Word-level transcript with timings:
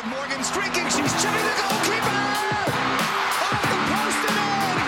with 0.00 0.10
Morgan 0.10 0.42
streaking. 0.42 0.84
She's 0.84 1.12
chipping 1.22 1.44
the 1.44 1.54
goalkeeper. 1.58 2.16
Off 3.44 3.62
the 3.62 3.76
post 3.90 4.22
and 4.30 4.36
in. 4.36 4.78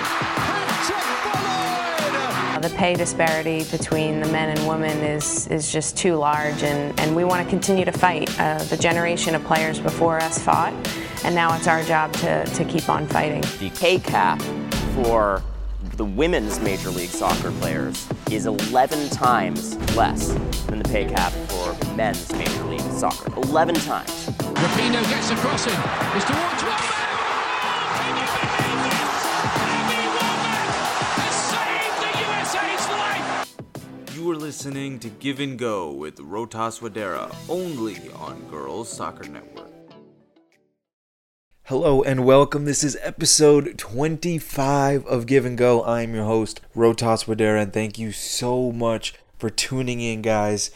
Hat 2.51 2.63
The 2.63 2.71
pay 2.77 2.95
disparity 2.95 3.65
between 3.65 4.21
the 4.21 4.29
men 4.29 4.57
and 4.57 4.69
women 4.69 4.97
is, 4.99 5.47
is 5.49 5.71
just 5.73 5.97
too 5.97 6.17
large, 6.17 6.63
and, 6.63 6.99
and 7.01 7.15
we 7.17 7.25
want 7.25 7.45
to 7.45 7.51
continue 7.51 7.85
to 7.85 7.93
fight. 7.93 8.31
Uh, 8.41 8.63
the 8.65 8.77
generation 8.77 9.35
of 9.35 9.43
players 9.45 9.81
before 9.81 10.19
us 10.19 10.39
fought, 10.39 10.73
and 11.25 11.35
now 11.35 11.55
it's 11.57 11.67
our 11.67 11.83
job 11.83 12.13
to, 12.15 12.45
to 12.47 12.65
keep 12.65 12.89
on 12.89 13.07
fighting. 13.07 13.43
The 13.59 13.71
pay 13.79 13.99
cap 13.99 14.41
for 14.95 15.43
the 15.97 16.05
women's 16.05 16.61
Major 16.61 16.91
League 16.91 17.11
Soccer 17.11 17.51
players 17.53 18.09
is 18.31 18.47
11 18.47 19.11
times 19.11 19.77
less 19.95 20.33
than 20.67 20.79
the 20.79 20.89
pay 20.89 21.05
cap 21.05 21.33
for 21.33 21.77
men's 21.97 22.33
Major 22.33 22.65
League 22.65 22.81
Soccer. 22.93 23.31
11 23.37 23.75
times. 23.75 24.22
Rapinoe 24.39 25.03
gets 25.11 25.31
a 25.31 25.37
crossing. 25.37 25.73
It's 26.17 26.25
towards 26.25 26.63
Wambach. 26.63 27.09
Can 27.99 28.17
you 28.17 28.27
believe 28.33 28.81
this? 28.85 29.25
Abby 29.59 30.03
Wambach 30.17 30.69
has 31.21 31.37
saved 31.51 31.97
the 32.03 32.11
USA's 32.25 32.87
life. 32.89 34.17
You 34.17 34.31
are 34.31 34.37
listening 34.37 34.99
to 35.01 35.09
Give 35.09 35.41
and 35.41 35.59
Go 35.59 35.91
with 35.93 36.17
Rotas 36.19 36.81
Wadera, 36.81 37.35
only 37.49 37.99
on 38.17 38.43
Girls 38.49 38.91
Soccer 38.91 39.29
Network. 39.29 39.69
Hello 41.65 42.03
and 42.03 42.25
welcome. 42.25 42.65
This 42.65 42.83
is 42.83 42.99
episode 43.03 43.79
25 43.79 45.07
of 45.07 45.27
Give 45.27 45.45
and 45.45 45.57
Go. 45.57 45.85
I'm 45.85 46.15
your 46.15 46.25
host, 46.25 46.61
Rotas 46.75 47.27
Wadera, 47.27 47.63
and 47.63 47.73
thank 47.73 47.99
you 47.99 48.13
so 48.13 48.73
much 48.73 49.15
for 49.39 49.49
tuning 49.51 50.01
in, 50.01 50.23
guys. 50.23 50.71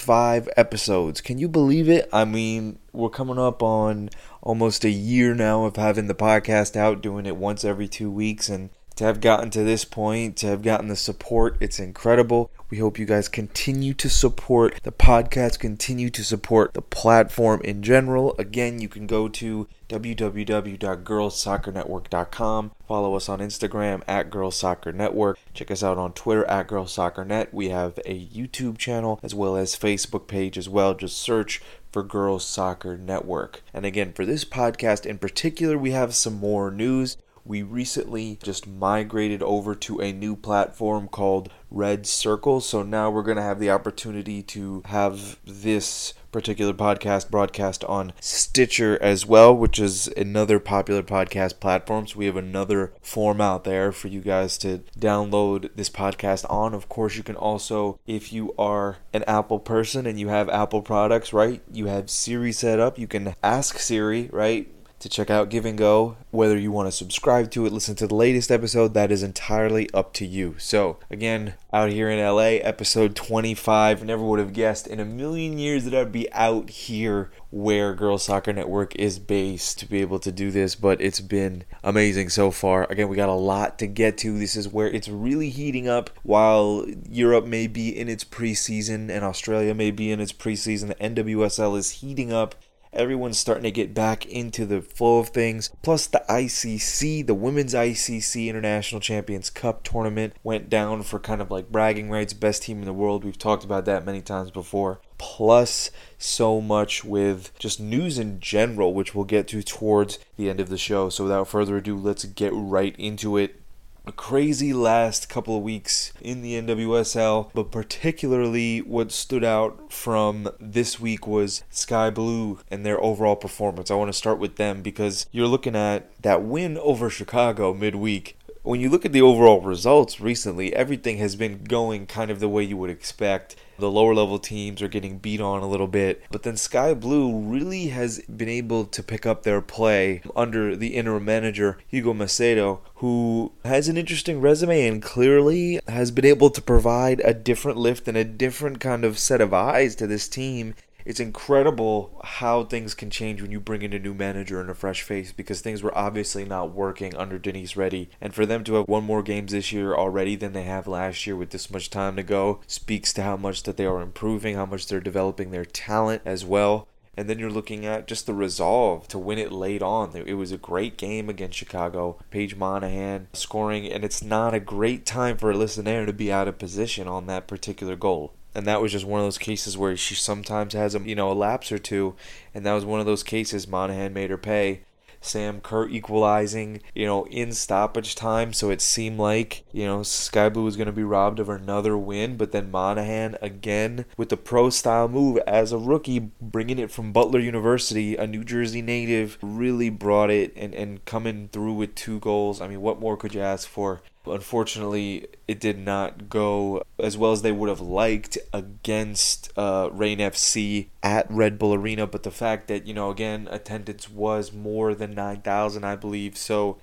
25 0.00 0.48
episodes. 0.56 1.20
Can 1.20 1.38
you 1.38 1.46
believe 1.46 1.88
it? 1.88 2.08
I 2.10 2.24
mean, 2.24 2.78
we're 2.92 3.10
coming 3.10 3.38
up 3.38 3.62
on 3.62 4.08
almost 4.40 4.84
a 4.84 4.90
year 4.90 5.34
now 5.34 5.66
of 5.66 5.76
having 5.76 6.06
the 6.06 6.14
podcast 6.14 6.74
out, 6.74 7.02
doing 7.02 7.26
it 7.26 7.36
once 7.36 7.64
every 7.66 7.86
two 7.86 8.10
weeks, 8.10 8.48
and 8.48 8.70
to 9.00 9.06
have 9.06 9.20
gotten 9.22 9.48
to 9.48 9.64
this 9.64 9.86
point, 9.86 10.36
to 10.36 10.46
have 10.48 10.60
gotten 10.60 10.88
the 10.88 10.94
support, 10.94 11.56
it's 11.58 11.78
incredible. 11.78 12.50
We 12.68 12.80
hope 12.80 12.98
you 12.98 13.06
guys 13.06 13.30
continue 13.30 13.94
to 13.94 14.10
support 14.10 14.78
the 14.82 14.92
podcast, 14.92 15.58
continue 15.58 16.10
to 16.10 16.22
support 16.22 16.74
the 16.74 16.82
platform 16.82 17.62
in 17.62 17.82
general. 17.82 18.34
Again, 18.38 18.78
you 18.78 18.90
can 18.90 19.06
go 19.06 19.26
to 19.26 19.68
www.girlssoccernetwork.com. 19.88 22.72
Follow 22.86 23.14
us 23.14 23.30
on 23.30 23.38
Instagram 23.38 24.02
at 24.06 24.28
Girls 24.28 24.56
Soccer 24.56 24.92
Network. 24.92 25.38
Check 25.54 25.70
us 25.70 25.82
out 25.82 25.96
on 25.96 26.12
Twitter 26.12 26.44
at 26.44 26.66
Girls 26.66 26.92
Soccer 26.92 27.24
Net. 27.24 27.54
We 27.54 27.70
have 27.70 27.98
a 28.04 28.26
YouTube 28.26 28.76
channel 28.76 29.18
as 29.22 29.34
well 29.34 29.56
as 29.56 29.74
Facebook 29.74 30.28
page 30.28 30.58
as 30.58 30.68
well. 30.68 30.92
Just 30.92 31.16
search 31.16 31.62
for 31.90 32.02
Girls 32.02 32.44
Soccer 32.44 32.98
Network. 32.98 33.62
And 33.72 33.86
again, 33.86 34.12
for 34.12 34.26
this 34.26 34.44
podcast 34.44 35.06
in 35.06 35.16
particular, 35.16 35.78
we 35.78 35.92
have 35.92 36.14
some 36.14 36.34
more 36.34 36.70
news. 36.70 37.16
We 37.44 37.62
recently 37.62 38.38
just 38.42 38.66
migrated 38.66 39.42
over 39.42 39.74
to 39.74 40.00
a 40.00 40.12
new 40.12 40.36
platform 40.36 41.08
called 41.08 41.50
Red 41.70 42.06
Circle. 42.06 42.60
So 42.60 42.82
now 42.82 43.10
we're 43.10 43.22
going 43.22 43.36
to 43.36 43.42
have 43.42 43.60
the 43.60 43.70
opportunity 43.70 44.42
to 44.42 44.82
have 44.86 45.38
this 45.44 46.14
particular 46.32 46.72
podcast 46.72 47.30
broadcast 47.30 47.84
on 47.84 48.12
Stitcher 48.20 49.00
as 49.02 49.26
well, 49.26 49.56
which 49.56 49.78
is 49.78 50.08
another 50.16 50.60
popular 50.60 51.02
podcast 51.02 51.60
platform. 51.60 52.06
So 52.06 52.18
we 52.18 52.26
have 52.26 52.36
another 52.36 52.92
form 53.02 53.40
out 53.40 53.64
there 53.64 53.92
for 53.92 54.08
you 54.08 54.20
guys 54.20 54.56
to 54.58 54.82
download 54.98 55.70
this 55.74 55.90
podcast 55.90 56.48
on. 56.50 56.74
Of 56.74 56.88
course, 56.88 57.16
you 57.16 57.22
can 57.22 57.36
also, 57.36 57.98
if 58.06 58.32
you 58.32 58.54
are 58.58 58.98
an 59.12 59.24
Apple 59.24 59.58
person 59.58 60.06
and 60.06 60.18
you 60.20 60.28
have 60.28 60.48
Apple 60.48 60.82
products, 60.82 61.32
right? 61.32 61.62
You 61.72 61.86
have 61.86 62.10
Siri 62.10 62.52
set 62.52 62.78
up, 62.78 62.98
you 62.98 63.06
can 63.06 63.34
ask 63.42 63.78
Siri, 63.78 64.28
right? 64.32 64.68
To 65.00 65.08
check 65.08 65.30
out 65.30 65.48
Give 65.48 65.64
and 65.64 65.76
Go. 65.76 66.16
Whether 66.30 66.56
you 66.58 66.70
want 66.70 66.86
to 66.86 66.92
subscribe 66.92 67.50
to 67.52 67.66
it, 67.66 67.72
listen 67.72 67.96
to 67.96 68.06
the 68.06 68.14
latest 68.14 68.50
episode, 68.50 68.94
that 68.94 69.10
is 69.10 69.22
entirely 69.22 69.90
up 69.92 70.12
to 70.14 70.26
you. 70.26 70.54
So, 70.58 70.98
again, 71.10 71.54
out 71.72 71.90
here 71.90 72.08
in 72.08 72.18
LA, 72.18 72.60
episode 72.62 73.16
25. 73.16 74.04
Never 74.04 74.22
would 74.22 74.38
have 74.38 74.52
guessed 74.52 74.86
in 74.86 75.00
a 75.00 75.04
million 75.04 75.58
years 75.58 75.84
that 75.84 75.94
I'd 75.94 76.12
be 76.12 76.30
out 76.32 76.70
here 76.70 77.30
where 77.50 77.94
Girls 77.94 78.22
Soccer 78.22 78.52
Network 78.52 78.94
is 78.96 79.18
based 79.18 79.78
to 79.80 79.86
be 79.86 80.00
able 80.00 80.20
to 80.20 80.30
do 80.30 80.50
this, 80.50 80.74
but 80.74 81.00
it's 81.00 81.20
been 81.20 81.64
amazing 81.82 82.28
so 82.28 82.50
far. 82.50 82.86
Again, 82.90 83.08
we 83.08 83.16
got 83.16 83.28
a 83.28 83.34
lot 83.34 83.78
to 83.80 83.86
get 83.86 84.18
to. 84.18 84.38
This 84.38 84.54
is 84.54 84.68
where 84.68 84.88
it's 84.88 85.08
really 85.08 85.50
heating 85.50 85.88
up 85.88 86.10
while 86.22 86.86
Europe 87.08 87.46
may 87.46 87.66
be 87.66 87.96
in 87.96 88.08
its 88.08 88.24
preseason 88.24 89.10
and 89.10 89.24
Australia 89.24 89.74
may 89.74 89.90
be 89.90 90.12
in 90.12 90.20
its 90.20 90.32
preseason. 90.32 90.88
The 90.88 90.94
NWSL 90.96 91.76
is 91.76 91.90
heating 91.90 92.32
up 92.32 92.54
everyone's 92.92 93.38
starting 93.38 93.64
to 93.64 93.70
get 93.70 93.94
back 93.94 94.26
into 94.26 94.66
the 94.66 94.82
flow 94.82 95.18
of 95.18 95.28
things. 95.28 95.70
Plus, 95.82 96.06
the 96.06 96.22
ICC, 96.28 97.26
the 97.26 97.34
Women's 97.34 97.74
ICC 97.74 98.48
International 98.48 99.00
Champions 99.00 99.50
Cup 99.50 99.82
tournament, 99.82 100.34
went 100.42 100.68
down 100.68 101.02
for 101.02 101.18
kind 101.18 101.40
of 101.40 101.50
like 101.50 101.70
bragging 101.70 102.10
rights, 102.10 102.32
best 102.32 102.62
team 102.62 102.78
in 102.80 102.84
the 102.84 102.92
world. 102.92 103.24
We've 103.24 103.38
talked 103.38 103.64
about 103.64 103.84
that 103.86 104.04
many 104.04 104.20
times 104.20 104.50
before. 104.50 105.00
Plus, 105.18 105.90
so 106.18 106.60
much 106.60 107.04
with 107.04 107.56
just 107.58 107.78
news 107.80 108.18
in 108.18 108.40
general, 108.40 108.94
which 108.94 109.14
we'll 109.14 109.24
get 109.24 109.48
to 109.48 109.62
towards 109.62 110.18
the 110.36 110.48
end 110.48 110.60
of 110.60 110.68
the 110.68 110.78
show. 110.78 111.10
So, 111.10 111.24
without 111.24 111.48
further 111.48 111.76
ado, 111.76 111.96
let's 111.96 112.24
get 112.24 112.52
right 112.54 112.94
into 112.98 113.36
it 113.36 113.60
a 114.06 114.12
crazy 114.12 114.72
last 114.72 115.28
couple 115.28 115.56
of 115.56 115.62
weeks 115.62 116.12
in 116.20 116.42
the 116.42 116.60
NWSL, 116.60 117.50
but 117.54 117.70
particularly 117.70 118.80
what 118.80 119.12
stood 119.12 119.44
out 119.44 119.92
from 119.92 120.48
this 120.58 120.98
week 120.98 121.26
was 121.26 121.62
Sky 121.70 122.10
Blue 122.10 122.58
and 122.70 122.84
their 122.84 123.02
overall 123.02 123.36
performance. 123.36 123.90
I 123.90 123.94
want 123.94 124.08
to 124.08 124.16
start 124.16 124.38
with 124.38 124.56
them 124.56 124.82
because 124.82 125.26
you're 125.32 125.46
looking 125.46 125.76
at 125.76 126.10
that 126.22 126.42
win 126.42 126.78
over 126.78 127.10
Chicago 127.10 127.74
midweek. 127.74 128.36
When 128.62 128.80
you 128.80 128.90
look 128.90 129.06
at 129.06 129.12
the 129.12 129.22
overall 129.22 129.62
results 129.62 130.20
recently, 130.20 130.74
everything 130.74 131.16
has 131.16 131.34
been 131.34 131.64
going 131.64 132.06
kind 132.06 132.30
of 132.30 132.40
the 132.40 132.48
way 132.48 132.62
you 132.62 132.76
would 132.76 132.90
expect 132.90 133.56
the 133.78 133.90
lower 133.90 134.14
level 134.14 134.38
teams 134.38 134.82
are 134.82 134.88
getting 134.88 135.16
beat 135.16 135.40
on 135.40 135.62
a 135.62 135.66
little 135.66 135.86
bit. 135.86 136.22
But 136.30 136.42
then 136.42 136.58
Sky 136.58 136.92
Blue 136.92 137.38
really 137.38 137.86
has 137.86 138.20
been 138.20 138.50
able 138.50 138.84
to 138.84 139.02
pick 139.02 139.24
up 139.24 139.42
their 139.42 139.62
play 139.62 140.20
under 140.36 140.76
the 140.76 140.88
interim 140.88 141.24
manager, 141.24 141.78
Hugo 141.88 142.12
Macedo, 142.12 142.80
who 142.96 143.52
has 143.64 143.88
an 143.88 143.96
interesting 143.96 144.42
resume 144.42 144.86
and 144.86 145.02
clearly 145.02 145.80
has 145.88 146.10
been 146.10 146.26
able 146.26 146.50
to 146.50 146.60
provide 146.60 147.20
a 147.20 147.32
different 147.32 147.78
lift 147.78 148.08
and 148.08 148.16
a 148.18 148.24
different 148.24 148.78
kind 148.78 149.06
of 149.06 149.18
set 149.18 149.40
of 149.40 149.54
eyes 149.54 149.94
to 149.94 150.06
this 150.06 150.28
team 150.28 150.74
it's 151.04 151.20
incredible 151.20 152.20
how 152.24 152.64
things 152.64 152.94
can 152.94 153.10
change 153.10 153.40
when 153.40 153.50
you 153.50 153.60
bring 153.60 153.82
in 153.82 153.92
a 153.92 153.98
new 153.98 154.14
manager 154.14 154.60
and 154.60 154.70
a 154.70 154.74
fresh 154.74 155.02
face 155.02 155.32
because 155.32 155.60
things 155.60 155.82
were 155.82 155.96
obviously 155.96 156.44
not 156.44 156.72
working 156.72 157.14
under 157.16 157.38
Denise 157.38 157.76
Reddy. 157.76 158.10
And 158.20 158.34
for 158.34 158.46
them 158.46 158.64
to 158.64 158.74
have 158.74 158.88
won 158.88 159.04
more 159.04 159.22
games 159.22 159.52
this 159.52 159.72
year 159.72 159.94
already 159.94 160.36
than 160.36 160.52
they 160.52 160.64
have 160.64 160.86
last 160.86 161.26
year 161.26 161.36
with 161.36 161.50
this 161.50 161.70
much 161.70 161.90
time 161.90 162.16
to 162.16 162.22
go 162.22 162.60
speaks 162.66 163.12
to 163.14 163.22
how 163.22 163.36
much 163.36 163.62
that 163.64 163.76
they 163.76 163.86
are 163.86 164.00
improving, 164.00 164.56
how 164.56 164.66
much 164.66 164.86
they're 164.86 165.00
developing 165.00 165.50
their 165.50 165.64
talent 165.64 166.22
as 166.24 166.44
well. 166.44 166.86
And 167.16 167.28
then 167.28 167.38
you're 167.38 167.50
looking 167.50 167.84
at 167.84 168.06
just 168.06 168.26
the 168.26 168.32
resolve 168.32 169.08
to 169.08 169.18
win 169.18 169.38
it 169.38 169.52
late 169.52 169.82
on. 169.82 170.14
It 170.14 170.34
was 170.34 170.52
a 170.52 170.56
great 170.56 170.96
game 170.96 171.28
against 171.28 171.58
Chicago. 171.58 172.18
Paige 172.30 172.56
Monahan 172.56 173.26
scoring, 173.32 173.90
and 173.90 174.04
it's 174.04 174.22
not 174.22 174.54
a 174.54 174.60
great 174.60 175.04
time 175.04 175.36
for 175.36 175.52
Alyssa 175.52 175.82
Naeher 175.82 176.06
to 176.06 176.12
be 176.12 176.32
out 176.32 176.48
of 176.48 176.58
position 176.58 177.08
on 177.08 177.26
that 177.26 177.48
particular 177.48 177.96
goal 177.96 178.32
and 178.54 178.66
that 178.66 178.80
was 178.80 178.92
just 178.92 179.04
one 179.04 179.20
of 179.20 179.26
those 179.26 179.38
cases 179.38 179.76
where 179.76 179.96
she 179.96 180.14
sometimes 180.14 180.74
has 180.74 180.94
a 180.94 181.00
you 181.00 181.14
know 181.14 181.30
a 181.30 181.34
lapse 181.34 181.70
or 181.70 181.78
two, 181.78 182.14
and 182.54 182.64
that 182.66 182.72
was 182.72 182.84
one 182.84 183.00
of 183.00 183.06
those 183.06 183.22
cases 183.22 183.68
Monahan 183.68 184.12
made 184.12 184.30
her 184.30 184.38
pay. 184.38 184.80
Sam 185.20 185.60
Kerr 185.60 185.86
equalizing, 185.88 186.80
you 186.94 187.04
know, 187.04 187.26
in 187.26 187.52
stoppage 187.52 188.14
time, 188.14 188.52
so 188.52 188.70
it 188.70 188.80
seemed 188.80 189.18
like, 189.18 189.64
you 189.70 189.84
know, 189.84 190.02
Sky 190.02 190.48
Blue 190.48 190.64
was 190.64 190.76
going 190.76 190.86
to 190.86 190.92
be 190.92 191.04
robbed 191.04 191.38
of 191.38 191.48
another 191.48 191.96
win, 191.96 192.36
but 192.36 192.52
then 192.52 192.70
Monahan 192.70 193.36
again 193.42 194.06
with 194.16 194.30
the 194.30 194.36
pro 194.38 194.70
style 194.70 195.08
move 195.08 195.36
as 195.46 195.72
a 195.72 195.78
rookie, 195.78 196.30
bringing 196.40 196.78
it 196.78 196.90
from 196.90 197.12
Butler 197.12 197.40
University, 197.40 198.16
a 198.16 198.26
New 198.26 198.44
Jersey 198.44 198.80
native, 198.80 199.36
really 199.42 199.90
brought 199.90 200.30
it 200.30 200.54
and, 200.56 200.74
and 200.74 201.04
coming 201.04 201.48
through 201.52 201.74
with 201.74 201.94
two 201.94 202.18
goals. 202.20 202.60
I 202.60 202.68
mean, 202.68 202.80
what 202.80 203.00
more 203.00 203.16
could 203.16 203.34
you 203.34 203.42
ask 203.42 203.68
for? 203.68 204.00
Unfortunately, 204.32 205.26
it 205.46 205.60
did 205.60 205.78
not 205.78 206.28
go 206.28 206.82
as 206.98 207.16
well 207.16 207.32
as 207.32 207.42
they 207.42 207.52
would 207.52 207.68
have 207.68 207.80
liked 207.80 208.38
against 208.52 209.50
uh, 209.56 209.88
Reign 209.92 210.18
FC 210.18 210.88
at 211.02 211.30
Red 211.30 211.58
Bull 211.58 211.74
Arena. 211.74 212.06
But 212.06 212.22
the 212.22 212.30
fact 212.30 212.68
that, 212.68 212.86
you 212.86 212.94
know, 212.94 213.10
again, 213.10 213.48
attendance 213.50 214.08
was 214.08 214.52
more 214.52 214.94
than 214.94 215.14
9,000, 215.14 215.84
I 215.84 215.96
believe. 215.96 216.36
So 216.36 216.78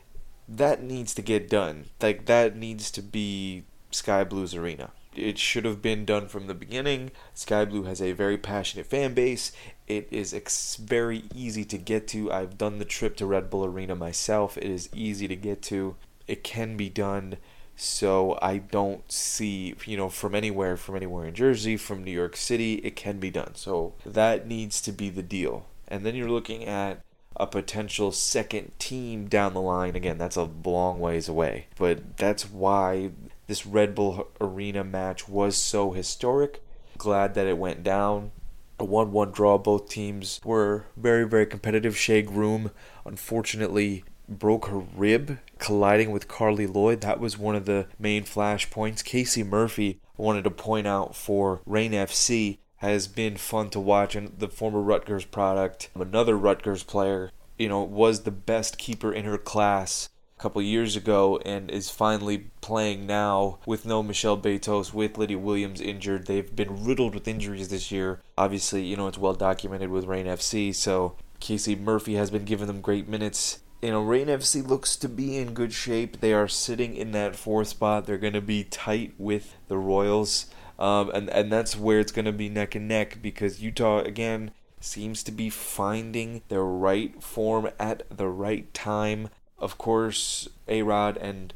that 0.47 0.81
needs 0.81 1.13
to 1.15 1.21
get 1.21 1.49
done. 1.49 1.85
Like, 2.01 2.25
that 2.25 2.55
needs 2.55 2.91
to 2.91 3.01
be 3.01 3.65
Sky 3.91 4.23
Blues 4.23 4.53
Arena. 4.53 4.91
It 5.15 5.39
should 5.39 5.65
have 5.65 5.81
been 5.81 6.05
done 6.05 6.27
from 6.27 6.45
the 6.45 6.53
beginning. 6.53 7.11
Sky 7.33 7.65
Blue 7.65 7.83
has 7.83 8.01
a 8.01 8.11
very 8.11 8.37
passionate 8.37 8.85
fan 8.85 9.15
base. 9.15 9.51
It 9.87 10.07
is 10.11 10.31
ex- 10.33 10.75
very 10.75 11.23
easy 11.33 11.65
to 11.65 11.77
get 11.77 12.07
to. 12.09 12.31
I've 12.31 12.57
done 12.57 12.77
the 12.77 12.85
trip 12.85 13.17
to 13.17 13.25
Red 13.25 13.49
Bull 13.49 13.65
Arena 13.65 13.95
myself. 13.95 14.57
It 14.57 14.65
is 14.65 14.89
easy 14.93 15.27
to 15.27 15.35
get 15.35 15.63
to 15.63 15.95
it 16.27 16.43
can 16.43 16.77
be 16.77 16.89
done. 16.89 17.37
So 17.75 18.39
I 18.41 18.57
don't 18.57 19.09
see, 19.11 19.75
you 19.85 19.97
know, 19.97 20.09
from 20.09 20.33
anywhere, 20.33 20.77
from 20.77 20.95
anywhere 20.95 21.25
in 21.25 21.35
Jersey, 21.35 21.77
from 21.77 22.03
New 22.03 22.11
York 22.11 22.35
City, 22.35 22.75
it 22.75 22.95
can 22.95 23.19
be 23.19 23.29
done. 23.29 23.53
So 23.53 23.93
that 24.05 24.47
needs 24.47 24.81
to 24.81 24.91
be 24.91 25.09
the 25.09 25.21
deal. 25.21 25.67
And 25.87 26.05
then 26.05 26.15
you're 26.15 26.29
looking 26.29 26.65
at 26.65 27.01
a 27.35 27.45
potential 27.45 28.11
second 28.11 28.71
team 28.79 29.27
down 29.27 29.53
the 29.53 29.61
line. 29.61 29.95
Again, 29.95 30.17
that's 30.17 30.35
a 30.35 30.49
long 30.65 30.99
ways 30.99 31.29
away. 31.29 31.67
But 31.77 32.17
that's 32.17 32.49
why 32.49 33.11
this 33.45 33.65
Red 33.65 33.93
Bull 33.93 34.27
Arena 34.41 34.83
match 34.83 35.29
was 35.29 35.55
so 35.55 35.91
historic. 35.91 36.63
Glad 36.97 37.35
that 37.35 37.47
it 37.47 37.59
went 37.59 37.83
down. 37.83 38.31
A 38.79 38.85
1 38.85 39.11
1 39.11 39.31
draw. 39.31 39.57
Both 39.57 39.89
teams 39.89 40.41
were 40.43 40.85
very, 40.95 41.27
very 41.27 41.45
competitive. 41.45 41.97
Shea 41.97 42.23
Groom, 42.23 42.71
unfortunately, 43.05 44.03
broke 44.27 44.67
her 44.67 44.79
rib 44.79 45.39
colliding 45.57 46.11
with 46.11 46.27
Carli 46.27 46.67
Lloyd. 46.67 47.01
That 47.01 47.19
was 47.19 47.37
one 47.37 47.55
of 47.55 47.65
the 47.65 47.87
main 47.99 48.23
flashpoints. 48.23 49.03
Casey 49.03 49.43
Murphy, 49.43 49.99
I 50.17 50.21
wanted 50.21 50.43
to 50.43 50.51
point 50.51 50.87
out 50.87 51.15
for 51.15 51.61
Reign 51.65 51.91
FC, 51.91 52.59
has 52.77 53.07
been 53.07 53.37
fun 53.37 53.69
to 53.71 53.79
watch, 53.79 54.15
and 54.15 54.37
the 54.37 54.47
former 54.47 54.81
Rutgers 54.81 55.25
product, 55.25 55.89
another 55.95 56.37
Rutgers 56.37 56.83
player, 56.83 57.31
you 57.57 57.67
know, 57.67 57.81
was 57.83 58.21
the 58.21 58.31
best 58.31 58.77
keeper 58.77 59.11
in 59.11 59.25
her 59.25 59.37
class 59.37 60.09
a 60.37 60.41
couple 60.41 60.61
years 60.61 60.95
ago 60.95 61.39
and 61.43 61.71
is 61.71 61.89
finally 61.89 62.49
playing 62.61 63.07
now 63.07 63.57
with 63.65 63.85
no 63.85 64.03
Michelle 64.03 64.37
Betos, 64.37 64.93
with 64.93 65.17
Lydia 65.17 65.39
Williams 65.39 65.81
injured. 65.81 66.27
They've 66.27 66.55
been 66.55 66.85
riddled 66.85 67.15
with 67.15 67.27
injuries 67.27 67.69
this 67.69 67.91
year. 67.91 68.21
Obviously, 68.37 68.83
you 68.83 68.95
know, 68.95 69.07
it's 69.07 69.17
well 69.17 69.33
documented 69.33 69.89
with 69.89 70.05
Reign 70.05 70.27
FC, 70.27 70.73
so 70.75 71.15
Casey 71.39 71.75
Murphy 71.75 72.15
has 72.15 72.29
been 72.29 72.45
giving 72.45 72.67
them 72.67 72.81
great 72.81 73.07
minutes. 73.07 73.59
You 73.81 73.91
know, 73.91 74.01
Reign 74.01 74.27
FC 74.27 74.67
looks 74.67 74.95
to 74.97 75.07
be 75.07 75.37
in 75.37 75.53
good 75.53 75.71
shape. 75.71 76.19
They 76.19 76.33
are 76.33 76.47
sitting 76.47 76.95
in 76.95 77.11
that 77.11 77.35
fourth 77.35 77.67
spot. 77.67 78.05
They're 78.05 78.17
going 78.17 78.33
to 78.33 78.41
be 78.41 78.63
tight 78.63 79.13
with 79.19 79.55
the 79.67 79.77
Royals. 79.77 80.47
Um, 80.79 81.11
and, 81.13 81.29
and 81.29 81.51
that's 81.51 81.75
where 81.75 81.99
it's 81.99 82.11
going 82.11 82.25
to 82.25 82.31
be 82.31 82.49
neck 82.49 82.73
and 82.73 82.87
neck 82.87 83.19
because 83.21 83.61
Utah, 83.61 83.99
again, 83.99 84.51
seems 84.79 85.21
to 85.23 85.31
be 85.31 85.49
finding 85.49 86.41
their 86.49 86.63
right 86.63 87.21
form 87.21 87.69
at 87.79 88.03
the 88.15 88.27
right 88.27 88.71
time. 88.73 89.29
Of 89.59 89.77
course, 89.77 90.47
A 90.67 90.81
Rod 90.81 91.17
and 91.17 91.53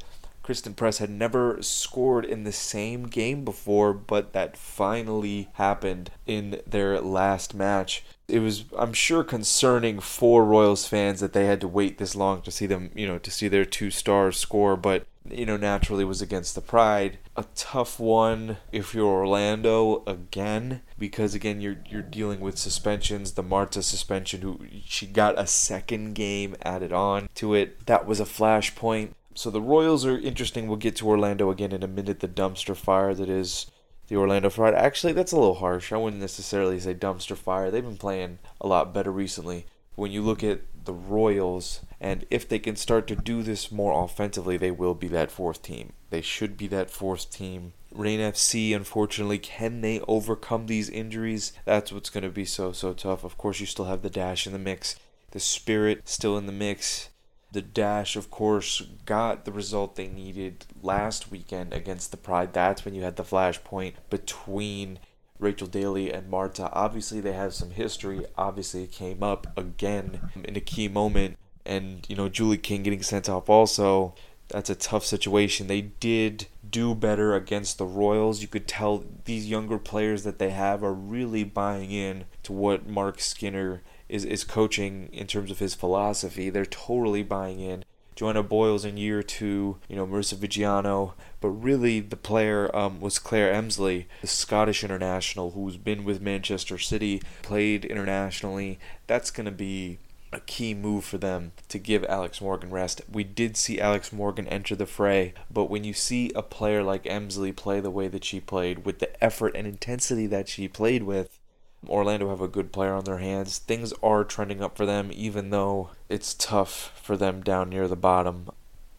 Christen 0.51 0.73
Press 0.73 0.97
had 0.97 1.09
never 1.09 1.61
scored 1.61 2.25
in 2.25 2.43
the 2.43 2.51
same 2.51 3.03
game 3.03 3.45
before, 3.45 3.93
but 3.93 4.33
that 4.33 4.57
finally 4.57 5.47
happened 5.53 6.11
in 6.27 6.59
their 6.67 6.99
last 6.99 7.53
match. 7.53 8.03
It 8.27 8.39
was, 8.39 8.65
I'm 8.77 8.91
sure, 8.91 9.23
concerning 9.23 10.01
for 10.01 10.43
Royals 10.43 10.85
fans 10.85 11.21
that 11.21 11.31
they 11.31 11.45
had 11.45 11.61
to 11.61 11.69
wait 11.69 11.99
this 11.99 12.17
long 12.17 12.41
to 12.41 12.51
see 12.51 12.65
them, 12.65 12.91
you 12.93 13.07
know, 13.07 13.17
to 13.17 13.31
see 13.31 13.47
their 13.47 13.63
two 13.63 13.91
stars 13.91 14.35
score, 14.35 14.75
but 14.75 15.05
you 15.29 15.45
know, 15.45 15.55
naturally 15.55 16.03
was 16.03 16.21
against 16.21 16.55
the 16.55 16.61
Pride. 16.61 17.19
A 17.37 17.45
tough 17.55 17.97
one 17.97 18.57
if 18.73 18.93
you're 18.93 19.05
Orlando 19.05 20.03
again, 20.05 20.81
because 20.99 21.33
again 21.33 21.61
you're 21.61 21.77
you're 21.89 22.01
dealing 22.01 22.41
with 22.41 22.57
suspensions. 22.57 23.31
The 23.31 23.43
Marta 23.43 23.81
suspension, 23.83 24.41
who 24.41 24.59
she 24.83 25.07
got 25.07 25.39
a 25.39 25.47
second 25.47 26.15
game 26.15 26.57
added 26.63 26.91
on 26.91 27.29
to 27.35 27.53
it. 27.53 27.85
That 27.85 28.05
was 28.05 28.19
a 28.19 28.25
flashpoint. 28.25 29.13
So 29.33 29.49
the 29.49 29.61
Royals 29.61 30.05
are 30.05 30.17
interesting. 30.17 30.67
We'll 30.67 30.77
get 30.77 30.97
to 30.97 31.07
Orlando 31.07 31.49
again 31.49 31.71
in 31.71 31.83
a 31.83 31.87
minute. 31.87 32.19
The 32.19 32.27
dumpster 32.27 32.75
fire 32.75 33.13
that 33.13 33.29
is 33.29 33.67
the 34.07 34.17
Orlando 34.17 34.49
Pride. 34.49 34.73
Actually, 34.73 35.13
that's 35.13 35.31
a 35.31 35.37
little 35.37 35.55
harsh. 35.55 35.93
I 35.93 35.97
wouldn't 35.97 36.21
necessarily 36.21 36.79
say 36.79 36.93
dumpster 36.93 37.37
fire. 37.37 37.71
They've 37.71 37.83
been 37.83 37.97
playing 37.97 38.39
a 38.59 38.67
lot 38.67 38.93
better 38.93 39.11
recently. 39.11 39.65
When 39.95 40.11
you 40.11 40.21
look 40.21 40.43
at 40.43 40.61
the 40.83 40.93
Royals, 40.93 41.81
and 41.99 42.25
if 42.29 42.47
they 42.47 42.59
can 42.59 42.75
start 42.75 43.07
to 43.07 43.15
do 43.15 43.43
this 43.43 43.71
more 43.71 44.03
offensively, 44.03 44.57
they 44.57 44.71
will 44.71 44.95
be 44.95 45.07
that 45.09 45.31
fourth 45.31 45.61
team. 45.61 45.93
They 46.09 46.21
should 46.21 46.57
be 46.57 46.67
that 46.67 46.89
fourth 46.89 47.29
team. 47.31 47.73
Reign 47.93 48.19
FC, 48.19 48.75
unfortunately, 48.75 49.37
can 49.37 49.81
they 49.81 50.01
overcome 50.01 50.65
these 50.65 50.89
injuries? 50.89 51.53
That's 51.65 51.91
what's 51.91 52.09
going 52.09 52.23
to 52.23 52.29
be 52.29 52.45
so, 52.45 52.71
so 52.71 52.93
tough. 52.93 53.23
Of 53.23 53.37
course, 53.37 53.59
you 53.59 53.65
still 53.65 53.85
have 53.85 54.01
the 54.01 54.09
Dash 54.09 54.45
in 54.47 54.53
the 54.53 54.59
mix, 54.59 54.95
the 55.31 55.39
Spirit 55.39 56.01
still 56.07 56.37
in 56.37 56.47
the 56.47 56.51
mix. 56.51 57.09
The 57.51 57.61
Dash, 57.61 58.15
of 58.15 58.31
course, 58.31 58.81
got 59.05 59.43
the 59.43 59.51
result 59.51 59.95
they 59.95 60.07
needed 60.07 60.65
last 60.81 61.29
weekend 61.29 61.73
against 61.73 62.11
the 62.11 62.17
Pride. 62.17 62.53
That's 62.53 62.85
when 62.85 62.93
you 62.93 63.01
had 63.01 63.17
the 63.17 63.23
flashpoint 63.23 63.95
between 64.09 64.99
Rachel 65.37 65.67
Daly 65.67 66.13
and 66.13 66.29
Marta. 66.29 66.71
Obviously, 66.71 67.19
they 67.19 67.33
have 67.33 67.53
some 67.53 67.71
history. 67.71 68.25
Obviously, 68.37 68.83
it 68.83 68.91
came 68.91 69.21
up 69.21 69.47
again 69.57 70.21
in 70.45 70.55
a 70.55 70.61
key 70.61 70.87
moment. 70.87 71.37
And, 71.65 72.05
you 72.07 72.15
know, 72.15 72.29
Julie 72.29 72.57
King 72.57 72.83
getting 72.83 73.03
sent 73.03 73.27
off 73.27 73.49
also. 73.49 74.15
That's 74.47 74.69
a 74.69 74.75
tough 74.75 75.05
situation. 75.05 75.67
They 75.67 75.81
did 75.81 76.47
do 76.69 76.93
better 76.95 77.35
against 77.35 77.77
the 77.77 77.85
Royals. 77.85 78.41
You 78.41 78.47
could 78.47 78.67
tell 78.67 79.03
these 79.25 79.49
younger 79.49 79.77
players 79.77 80.23
that 80.23 80.39
they 80.39 80.51
have 80.51 80.83
are 80.83 80.93
really 80.93 81.43
buying 81.43 81.91
in 81.91 82.25
to 82.43 82.53
what 82.53 82.87
Marc 82.87 83.19
Skinner 83.19 83.81
is, 84.11 84.25
is 84.25 84.43
coaching 84.43 85.09
in 85.11 85.25
terms 85.25 85.49
of 85.49 85.59
his 85.59 85.73
philosophy. 85.73 86.49
They're 86.49 86.65
totally 86.65 87.23
buying 87.23 87.59
in. 87.59 87.85
Joanna 88.13 88.43
Boyles 88.43 88.85
in 88.85 88.97
year 88.97 89.23
two, 89.23 89.77
you 89.87 89.95
know, 89.95 90.05
Marisa 90.05 90.35
Viggiano, 90.35 91.13
but 91.39 91.49
really 91.49 92.01
the 92.01 92.17
player 92.17 92.69
um, 92.75 92.99
was 92.99 93.17
Claire 93.17 93.51
Emslie, 93.51 94.05
the 94.19 94.27
Scottish 94.27 94.83
international 94.83 95.51
who's 95.51 95.77
been 95.77 96.03
with 96.03 96.21
Manchester 96.21 96.77
City, 96.77 97.21
played 97.41 97.85
internationally. 97.85 98.77
That's 99.07 99.31
going 99.31 99.45
to 99.45 99.51
be 99.51 99.97
a 100.33 100.39
key 100.41 100.73
move 100.73 101.03
for 101.03 101.17
them 101.17 101.51
to 101.69 101.77
give 101.77 102.05
Alex 102.05 102.41
Morgan 102.41 102.69
rest. 102.69 103.01
We 103.11 103.23
did 103.23 103.57
see 103.57 103.81
Alex 103.81 104.13
Morgan 104.13 104.47
enter 104.47 104.75
the 104.75 104.85
fray, 104.85 105.33
but 105.49 105.69
when 105.69 105.83
you 105.83 105.93
see 105.93 106.31
a 106.35 106.41
player 106.41 106.83
like 106.83 107.05
Emslie 107.05 107.51
play 107.51 107.79
the 107.79 107.89
way 107.89 108.07
that 108.09 108.23
she 108.23 108.39
played, 108.39 108.85
with 108.85 108.99
the 108.99 109.23
effort 109.23 109.55
and 109.55 109.67
intensity 109.67 110.27
that 110.27 110.47
she 110.47 110.67
played 110.67 111.03
with, 111.03 111.39
Orlando 111.87 112.29
have 112.29 112.41
a 112.41 112.47
good 112.47 112.71
player 112.71 112.93
on 112.93 113.05
their 113.05 113.17
hands. 113.17 113.57
Things 113.57 113.93
are 114.03 114.23
trending 114.23 114.61
up 114.61 114.77
for 114.77 114.85
them, 114.85 115.09
even 115.13 115.49
though 115.49 115.89
it's 116.09 116.33
tough 116.33 116.99
for 117.01 117.17
them 117.17 117.41
down 117.41 117.69
near 117.69 117.87
the 117.87 117.95
bottom. 117.95 118.49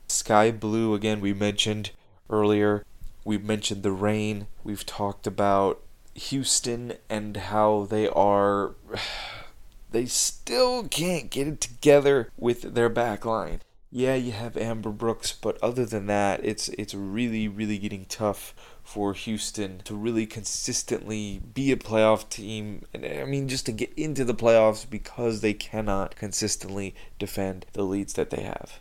Sky 0.09 0.51
Blue, 0.51 0.95
again, 0.95 1.21
we 1.21 1.33
mentioned 1.33 1.91
earlier. 2.29 2.85
We've 3.25 3.45
mentioned 3.45 3.83
the 3.83 3.93
Reign. 3.93 4.47
We've 4.65 4.85
talked 4.85 5.27
about 5.27 5.81
Houston 6.15 6.95
and 7.09 7.37
how 7.37 7.87
they 7.89 8.09
are. 8.09 8.75
They 9.91 10.07
still 10.07 10.89
can't 10.89 11.29
get 11.29 11.47
it 11.47 11.61
together 11.61 12.31
with 12.39 12.75
their 12.75 12.89
back 12.89 13.27
line. 13.27 13.61
Yeah, 13.91 14.15
you 14.15 14.33
have 14.33 14.57
Amber 14.57 14.89
Brooks, 14.89 15.33
but 15.33 15.63
other 15.63 15.85
than 15.85 16.07
that, 16.07 16.43
it's 16.43 16.71
it's 16.71 16.95
really 16.95 17.47
really 17.47 17.77
getting 17.77 18.07
tough 18.07 18.55
for 18.83 19.15
Houston 19.15 19.79
to 19.85 19.95
really 19.95 20.27
consistently 20.27 21.41
be 21.55 21.73
a 21.73 21.77
playoff 21.77 22.29
team. 22.29 22.85
And 22.93 23.05
I 23.05 23.25
mean, 23.25 23.49
just 23.49 23.67
to 23.67 23.73
get 23.73 23.93
into 23.97 24.25
the 24.25 24.35
playoffs 24.35 24.89
because 24.89 25.41
they 25.41 25.55
cannot 25.55 26.17
consistently 26.17 26.95
defend 27.19 27.67
the 27.73 27.85
leads 27.85 28.15
that 28.15 28.31
they 28.31 28.43
have. 28.43 28.81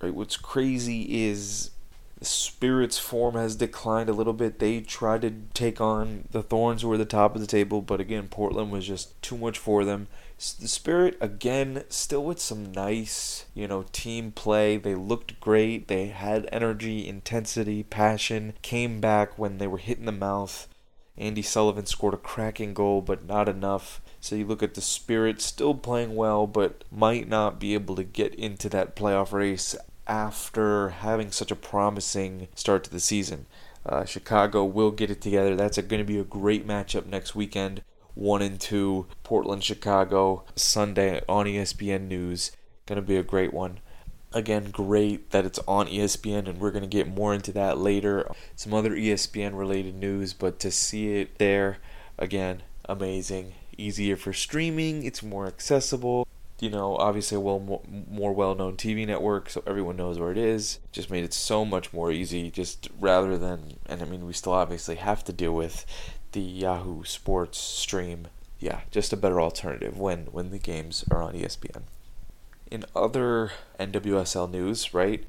Right? 0.00 0.14
What's 0.14 0.36
crazy 0.36 1.26
is 1.26 1.70
the 2.18 2.24
Spirit's 2.24 2.98
form 2.98 3.34
has 3.34 3.56
declined 3.56 4.08
a 4.08 4.12
little 4.12 4.32
bit. 4.32 4.58
They 4.58 4.80
tried 4.80 5.22
to 5.22 5.32
take 5.54 5.80
on 5.80 6.28
the 6.30 6.42
Thorns, 6.42 6.82
who 6.82 6.88
were 6.88 6.96
the 6.96 7.04
top 7.04 7.34
of 7.34 7.40
the 7.40 7.46
table, 7.48 7.82
but 7.82 8.00
again, 8.00 8.28
Portland 8.28 8.70
was 8.70 8.86
just 8.86 9.20
too 9.22 9.36
much 9.36 9.58
for 9.58 9.84
them. 9.84 10.06
The 10.42 10.66
Spirit, 10.66 11.16
again, 11.20 11.84
still 11.88 12.24
with 12.24 12.40
some 12.40 12.72
nice, 12.72 13.44
you 13.54 13.68
know, 13.68 13.84
team 13.92 14.32
play. 14.32 14.76
They 14.76 14.96
looked 14.96 15.38
great. 15.38 15.86
They 15.86 16.08
had 16.08 16.48
energy, 16.50 17.06
intensity, 17.06 17.84
passion. 17.84 18.54
Came 18.60 19.00
back 19.00 19.38
when 19.38 19.58
they 19.58 19.68
were 19.68 19.78
hit 19.78 19.98
in 19.98 20.06
the 20.06 20.10
mouth. 20.10 20.66
Andi 21.16 21.44
Sullivan 21.44 21.86
scored 21.86 22.14
a 22.14 22.16
cracking 22.16 22.74
goal, 22.74 23.02
but 23.02 23.24
not 23.24 23.48
enough. 23.48 24.00
So 24.20 24.34
you 24.34 24.44
look 24.44 24.64
at 24.64 24.74
the 24.74 24.80
Spirit 24.80 25.40
still 25.40 25.74
playing 25.74 26.16
well, 26.16 26.48
but 26.48 26.82
might 26.90 27.28
not 27.28 27.60
be 27.60 27.74
able 27.74 27.94
to 27.94 28.02
get 28.02 28.34
into 28.34 28.68
that 28.70 28.96
playoff 28.96 29.30
race 29.30 29.76
after 30.08 30.88
having 30.88 31.30
such 31.30 31.52
a 31.52 31.56
promising 31.56 32.48
start 32.56 32.82
to 32.82 32.90
the 32.90 32.98
season. 32.98 33.46
Uh, 33.86 34.04
Chicago 34.04 34.64
will 34.64 34.90
get 34.90 35.08
it 35.08 35.20
together. 35.20 35.54
That's 35.54 35.78
going 35.78 36.00
to 36.00 36.04
be 36.04 36.18
a 36.18 36.24
great 36.24 36.66
matchup 36.66 37.06
next 37.06 37.36
weekend 37.36 37.82
one 38.14 38.42
and 38.42 38.60
two, 38.60 39.06
Portland, 39.22 39.64
Chicago, 39.64 40.44
Sunday 40.54 41.22
on 41.28 41.46
ESPN 41.46 42.08
News. 42.08 42.52
Gonna 42.86 43.02
be 43.02 43.16
a 43.16 43.22
great 43.22 43.52
one. 43.52 43.78
Again, 44.34 44.70
great 44.70 45.30
that 45.30 45.44
it's 45.44 45.58
on 45.66 45.88
ESPN, 45.88 46.48
and 46.48 46.58
we're 46.58 46.70
gonna 46.70 46.86
get 46.86 47.06
more 47.06 47.34
into 47.34 47.52
that 47.52 47.78
later. 47.78 48.30
Some 48.56 48.74
other 48.74 48.94
ESPN 48.94 49.56
related 49.56 49.94
news, 49.94 50.32
but 50.32 50.58
to 50.60 50.70
see 50.70 51.16
it 51.16 51.38
there, 51.38 51.78
again, 52.18 52.62
amazing. 52.86 53.54
Easier 53.76 54.16
for 54.16 54.32
streaming, 54.32 55.04
it's 55.04 55.22
more 55.22 55.46
accessible. 55.46 56.26
You 56.60 56.70
know, 56.70 56.96
obviously 56.96 57.36
a 57.36 57.40
well 57.40 57.58
more, 57.58 57.82
more 58.08 58.32
well-known 58.32 58.76
TV 58.76 59.06
network, 59.06 59.50
so 59.50 59.62
everyone 59.66 59.96
knows 59.96 60.18
where 60.18 60.30
it 60.30 60.38
is. 60.38 60.78
Just 60.92 61.10
made 61.10 61.24
it 61.24 61.34
so 61.34 61.64
much 61.64 61.92
more 61.92 62.12
easy. 62.12 62.50
Just 62.50 62.88
rather 63.00 63.36
than, 63.36 63.78
and 63.86 64.00
I 64.00 64.04
mean, 64.04 64.26
we 64.26 64.32
still 64.32 64.52
obviously 64.52 64.94
have 64.94 65.24
to 65.24 65.32
deal 65.32 65.52
with 65.52 65.84
the 66.32 66.40
Yahoo 66.40 67.04
Sports 67.04 67.58
stream. 67.58 68.28
Yeah, 68.58 68.80
just 68.90 69.12
a 69.12 69.16
better 69.16 69.40
alternative 69.40 69.98
when 69.98 70.26
when 70.26 70.50
the 70.50 70.58
games 70.58 71.04
are 71.10 71.22
on 71.22 71.34
ESPN. 71.34 71.82
In 72.70 72.84
other 72.96 73.52
NWSL 73.78 74.50
news, 74.50 74.94
right? 74.94 75.24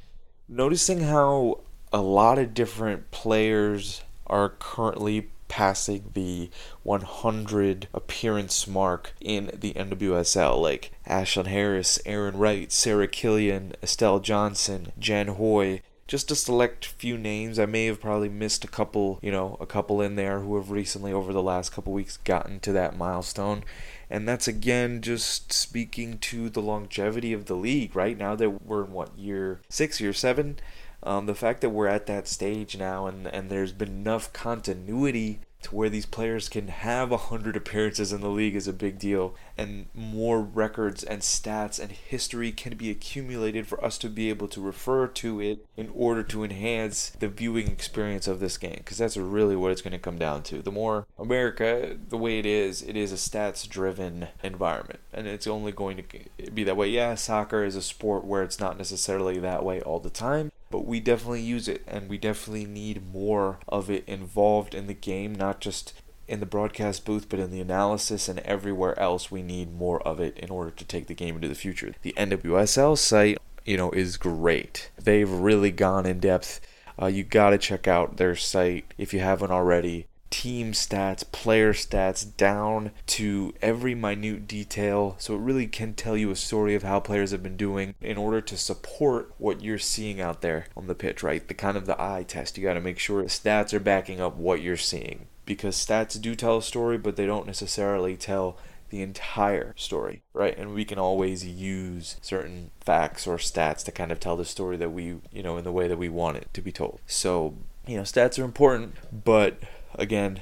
Noticing 0.47 1.01
how 1.01 1.61
a 1.91 2.01
lot 2.01 2.39
of 2.39 2.53
different 2.53 3.11
players 3.11 4.01
are 4.27 4.49
currently 4.49 5.29
passing 5.47 6.09
the 6.15 6.49
100 6.81 7.87
appearance 7.93 8.65
mark 8.67 9.13
in 9.21 9.51
the 9.53 9.73
NWSL, 9.73 10.59
like 10.59 10.91
Ashlyn 11.07 11.45
Harris, 11.45 11.99
Arin 12.07 12.39
Wright, 12.39 12.71
Sarah 12.71 13.07
Killion, 13.07 13.73
Estelle 13.83 14.19
Johnson, 14.19 14.91
Jen 14.97 15.27
Hoy, 15.27 15.81
just 16.13 16.29
a 16.29 16.35
select 16.35 16.85
few 16.85 17.17
names. 17.17 17.57
I 17.57 17.65
may 17.65 17.87
have 17.87 17.99
probably 17.99 18.29
missed 18.29 18.63
a 18.63 18.67
couple, 18.67 19.17
you 19.23 19.31
know, 19.31 19.57
a 19.59 19.65
couple 19.65 19.99
in 19.99 20.15
there 20.15 20.41
who 20.41 20.55
have 20.57 20.69
recently, 20.69 21.11
over 21.11 21.33
the 21.33 21.41
last 21.41 21.71
couple 21.71 21.91
weeks, 21.91 22.17
gotten 22.17 22.59
to 22.59 22.71
that 22.71 22.95
milestone. 22.95 23.63
And 24.11 24.29
that's 24.29 24.47
again 24.47 25.01
just 25.01 25.51
speaking 25.51 26.19
to 26.19 26.51
the 26.51 26.61
longevity 26.61 27.33
of 27.33 27.45
the 27.45 27.55
league, 27.55 27.95
right? 27.95 28.15
Now 28.15 28.35
that 28.35 28.63
we're 28.63 28.85
in 28.85 28.91
what, 28.91 29.17
year 29.17 29.61
six, 29.69 29.99
year 29.99 30.13
seven? 30.13 30.59
Um, 31.01 31.25
the 31.25 31.33
fact 31.33 31.61
that 31.61 31.71
we're 31.71 31.87
at 31.87 32.05
that 32.05 32.27
stage 32.27 32.77
now 32.77 33.07
and, 33.07 33.25
and 33.25 33.49
there's 33.49 33.73
been 33.73 33.89
enough 33.89 34.31
continuity 34.33 35.39
to 35.63 35.75
where 35.75 35.89
these 35.89 36.05
players 36.05 36.49
can 36.49 36.67
have 36.67 37.11
100 37.11 37.55
appearances 37.55 38.13
in 38.13 38.21
the 38.21 38.29
league 38.29 38.55
is 38.55 38.67
a 38.67 38.73
big 38.73 38.99
deal. 38.99 39.35
And 39.57 39.87
more 39.93 40.41
records 40.41 41.03
and 41.03 41.21
stats 41.21 41.79
and 41.79 41.91
history 41.91 42.51
can 42.51 42.75
be 42.75 42.89
accumulated 42.89 43.67
for 43.67 43.83
us 43.83 43.97
to 43.99 44.09
be 44.09 44.29
able 44.29 44.47
to 44.49 44.61
refer 44.61 45.07
to 45.07 45.41
it 45.41 45.65
in 45.77 45.91
order 45.93 46.23
to 46.23 46.43
enhance 46.43 47.11
the 47.19 47.27
viewing 47.27 47.67
experience 47.67 48.27
of 48.27 48.39
this 48.39 48.57
game. 48.57 48.75
Because 48.77 48.97
that's 48.97 49.17
really 49.17 49.55
what 49.55 49.71
it's 49.71 49.81
going 49.81 49.91
to 49.91 49.99
come 49.99 50.17
down 50.17 50.43
to. 50.43 50.61
The 50.61 50.71
more 50.71 51.07
america 51.19 51.95
the 52.09 52.17
way 52.17 52.39
it 52.39 52.45
is 52.45 52.81
it 52.81 52.97
is 52.97 53.11
a 53.11 53.15
stats 53.15 53.67
driven 53.67 54.27
environment. 54.43 54.99
And 55.13 55.27
it's 55.27 55.47
only 55.47 55.71
going 55.71 55.97
to 55.97 56.51
be 56.51 56.63
that 56.63 56.77
way. 56.77 56.89
Yeah 56.89 57.15
soccer 57.15 57.63
is 57.63 57.75
a 57.75 57.81
sport 57.81 58.25
where 58.25 58.43
it's 58.43 58.59
not 58.59 58.77
necessarily 58.77 59.39
that 59.39 59.63
way 59.63 59.81
all 59.81 59.99
the 59.99 60.09
time 60.09 60.51
but 60.73 60.87
we 60.87 60.99
definitely 60.99 61.39
use 61.39 61.67
it 61.67 61.83
and 61.85 62.09
we 62.09 62.17
definitely 62.17 62.65
need 62.65 63.13
more 63.13 63.59
of 63.69 63.91
it 63.91 64.03
involved 64.07 64.73
in 64.73 64.87
the 64.87 64.93
game 64.95 65.35
not 65.35 65.61
just 65.61 65.93
in 66.27 66.39
the 66.39 66.47
broadcast 66.47 67.05
booth 67.05 67.29
but 67.29 67.39
in 67.39 67.51
the 67.51 67.61
analysis 67.61 68.27
and 68.27 68.39
everywhere 68.39 68.97
else 68.99 69.29
we 69.29 69.43
need 69.43 69.71
more 69.71 70.01
of 70.01 70.19
it 70.19 70.35
in 70.39 70.49
order 70.49 70.71
to 70.71 70.83
take 70.83 71.05
the 71.05 71.13
game 71.13 71.35
into 71.35 71.47
the 71.47 71.53
future. 71.53 71.93
The 72.01 72.15
nwsl 72.17 72.97
site 72.97 73.37
you 73.63 73.77
know 73.77 73.91
is 73.91 74.17
great. 74.17 74.89
They've 74.99 75.29
really 75.29 75.69
gone 75.69 76.07
in 76.07 76.19
depth. 76.19 76.59
Uh, 76.99 77.05
you 77.05 77.23
got 77.23 77.51
to 77.51 77.59
check 77.59 77.87
out 77.87 78.17
their 78.17 78.35
site 78.35 78.95
if 78.97 79.13
you 79.13 79.19
haven't 79.19 79.51
already 79.51 80.07
team 80.33 80.71
stats, 80.71 81.23
player 81.31 81.73
stats 81.73 82.25
down 82.37 82.89
to 83.05 83.53
every 83.61 83.93
minute 83.93 84.47
detail. 84.47 85.15
So 85.19 85.35
it 85.35 85.41
really 85.41 85.67
can 85.67 85.93
tell 85.93 86.17
you 86.17 86.31
a 86.31 86.35
story 86.35 86.73
of 86.73 86.81
how 86.81 86.99
players 86.99 87.29
have 87.29 87.43
been 87.43 87.55
doing 87.55 87.93
in 88.01 88.17
order 88.17 88.41
to 88.41 88.57
support 88.57 89.31
what 89.37 89.61
you're 89.61 89.77
seeing 89.77 90.19
out 90.19 90.41
there 90.41 90.65
on 90.75 90.87
the 90.87 90.95
pitch, 90.95 91.21
right? 91.21 91.47
The 91.47 91.53
kind 91.53 91.77
of 91.77 91.85
the 91.85 92.01
eye 92.01 92.25
test. 92.27 92.57
You 92.57 92.63
got 92.63 92.73
to 92.73 92.81
make 92.81 92.97
sure 92.97 93.21
stats 93.25 93.73
are 93.73 93.79
backing 93.79 94.19
up 94.19 94.35
what 94.35 94.59
you're 94.59 94.75
seeing 94.75 95.27
because 95.45 95.75
stats 95.75 96.19
do 96.19 96.33
tell 96.33 96.57
a 96.57 96.63
story, 96.63 96.97
but 96.97 97.15
they 97.15 97.27
don't 97.27 97.45
necessarily 97.45 98.17
tell 98.17 98.57
the 98.89 99.03
entire 99.03 99.75
story, 99.77 100.23
right? 100.33 100.57
And 100.57 100.73
we 100.73 100.83
can 100.83 100.97
always 100.97 101.45
use 101.45 102.15
certain 102.23 102.71
facts 102.81 103.27
or 103.27 103.37
stats 103.37 103.83
to 103.85 103.91
kind 103.91 104.11
of 104.11 104.19
tell 104.19 104.35
the 104.35 104.45
story 104.45 104.77
that 104.77 104.89
we, 104.89 105.17
you 105.31 105.43
know, 105.43 105.57
in 105.57 105.63
the 105.63 105.71
way 105.71 105.87
that 105.87 105.99
we 105.99 106.09
want 106.09 106.37
it 106.37 106.47
to 106.53 106.61
be 106.61 106.71
told. 106.71 107.01
So, 107.05 107.53
you 107.85 107.97
know, 107.97 108.03
stats 108.03 108.39
are 108.39 108.43
important, 108.43 108.95
but 109.11 109.59
again, 109.95 110.41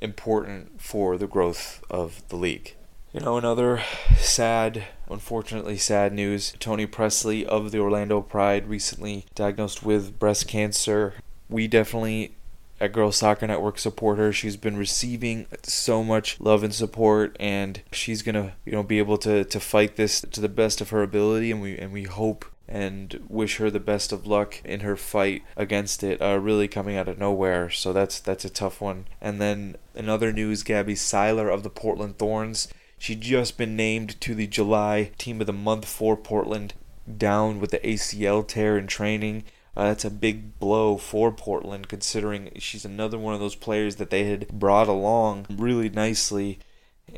important 0.00 0.80
for 0.80 1.16
the 1.16 1.26
growth 1.26 1.82
of 1.90 2.26
the 2.28 2.36
league. 2.36 2.74
You 3.12 3.20
know, 3.20 3.36
another 3.36 3.82
sad, 4.16 4.84
unfortunately 5.10 5.76
sad 5.76 6.14
news 6.14 6.54
Toni 6.58 6.86
Pressley 6.86 7.44
of 7.44 7.70
the 7.70 7.78
Orlando 7.78 8.22
Pride 8.22 8.66
recently 8.66 9.26
diagnosed 9.34 9.82
with 9.82 10.18
breast 10.18 10.48
cancer. 10.48 11.14
We 11.50 11.68
definitely 11.68 12.34
at 12.80 12.92
Girls 12.92 13.16
Soccer 13.16 13.46
Network 13.46 13.78
support 13.78 14.18
her. 14.18 14.32
She's 14.32 14.56
been 14.56 14.76
receiving 14.76 15.46
so 15.62 16.02
much 16.02 16.40
love 16.40 16.64
and 16.64 16.74
support 16.74 17.36
and 17.38 17.80
she's 17.92 18.22
to, 18.22 18.54
you 18.64 18.72
know, 18.72 18.82
be 18.82 18.98
able 18.98 19.18
to 19.18 19.44
to 19.44 19.60
fight 19.60 19.96
this 19.96 20.22
to 20.22 20.40
the 20.40 20.48
best 20.48 20.80
of 20.80 20.90
her 20.90 21.02
ability 21.02 21.52
and 21.52 21.60
we 21.60 21.78
and 21.78 21.92
we 21.92 22.04
hope 22.04 22.46
and 22.72 23.20
wish 23.28 23.58
her 23.58 23.70
the 23.70 23.78
best 23.78 24.12
of 24.12 24.26
luck 24.26 24.62
in 24.64 24.80
her 24.80 24.96
fight 24.96 25.42
against 25.58 26.02
it. 26.02 26.22
Uh, 26.22 26.38
really 26.38 26.66
coming 26.66 26.96
out 26.96 27.06
of 27.06 27.18
nowhere, 27.18 27.68
so 27.68 27.92
that's 27.92 28.18
that's 28.18 28.46
a 28.46 28.50
tough 28.50 28.80
one. 28.80 29.04
And 29.20 29.40
then 29.40 29.76
another 29.94 30.32
news: 30.32 30.62
Gabby 30.62 30.94
Seiler 30.94 31.50
of 31.50 31.64
the 31.64 31.70
Portland 31.70 32.16
Thorns. 32.16 32.68
She 32.98 33.14
just 33.14 33.58
been 33.58 33.76
named 33.76 34.18
to 34.22 34.34
the 34.34 34.46
July 34.46 35.10
Team 35.18 35.40
of 35.40 35.46
the 35.46 35.52
Month 35.52 35.84
for 35.84 36.16
Portland, 36.16 36.72
down 37.18 37.60
with 37.60 37.72
the 37.72 37.80
ACL 37.80 38.46
tear 38.46 38.78
in 38.78 38.86
training. 38.86 39.44
Uh, 39.76 39.88
that's 39.88 40.04
a 40.04 40.10
big 40.10 40.58
blow 40.58 40.96
for 40.96 41.30
Portland, 41.30 41.88
considering 41.88 42.52
she's 42.58 42.84
another 42.86 43.18
one 43.18 43.34
of 43.34 43.40
those 43.40 43.56
players 43.56 43.96
that 43.96 44.08
they 44.08 44.24
had 44.24 44.48
brought 44.48 44.88
along 44.88 45.46
really 45.50 45.90
nicely, 45.90 46.58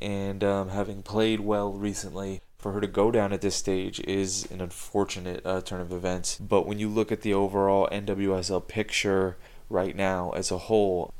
and 0.03 0.43
um, 0.43 0.71
having 0.71 1.03
played 1.03 1.41
well 1.41 1.73
recently 1.73 2.41
for 2.65 2.73
her 2.73 2.81
to 2.81 2.87
go 2.87 3.11
down 3.11 3.31
at 3.35 3.43
this 3.43 3.57
stage 3.57 4.01
is 4.01 4.51
an 4.51 4.63
unfortunate 4.63 5.45
uh, 5.45 5.61
turn 5.61 5.83
of 5.83 5.93
events. 5.93 6.39
But 6.39 6.67
when 6.67 6.79
you 6.79 6.89
look 6.89 7.13
at 7.13 7.21
the 7.21 7.35
overall 7.35 7.87
NWSL 7.93 8.67
picture 8.67 9.37
right 9.69 9.95
now 9.95 10.31
as 10.31 10.51
a 10.51 10.57
whole, 10.57 11.13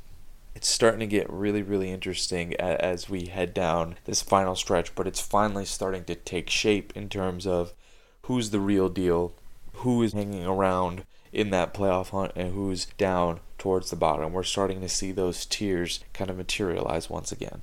it's 0.55 0.67
starting 0.67 1.01
to 1.01 1.05
get 1.05 1.29
really, 1.29 1.61
really 1.61 1.91
interesting 1.91 2.55
as 2.55 3.11
we 3.11 3.27
head 3.27 3.53
down 3.53 3.97
this 4.05 4.23
final 4.23 4.55
stretch. 4.55 4.95
But 4.95 5.05
it's 5.05 5.21
finally 5.21 5.65
starting 5.65 6.03
to 6.05 6.15
take 6.15 6.49
shape 6.49 6.91
in 6.95 7.09
terms 7.09 7.45
of 7.45 7.75
who's 8.23 8.49
the 8.49 8.59
real 8.59 8.89
deal, 8.89 9.35
who 9.73 10.01
is 10.01 10.13
hanging 10.13 10.47
around 10.47 11.05
in 11.31 11.51
that 11.51 11.75
playoff 11.75 12.09
hunt, 12.09 12.31
and 12.35 12.55
who's 12.55 12.85
down 12.97 13.39
towards 13.59 13.91
the 13.91 13.95
bottom. 13.95 14.33
We're 14.33 14.41
starting 14.41 14.81
to 14.81 14.89
see 14.89 15.11
those 15.11 15.45
tiers 15.45 16.03
kind 16.11 16.31
of 16.31 16.37
materialize 16.37 17.07
once 17.07 17.31
again. 17.31 17.61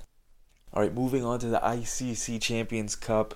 All 0.72 0.82
right, 0.82 0.94
moving 0.94 1.24
on 1.24 1.40
to 1.40 1.48
the 1.48 1.58
ICC 1.58 2.40
Champions 2.40 2.94
Cup 2.94 3.34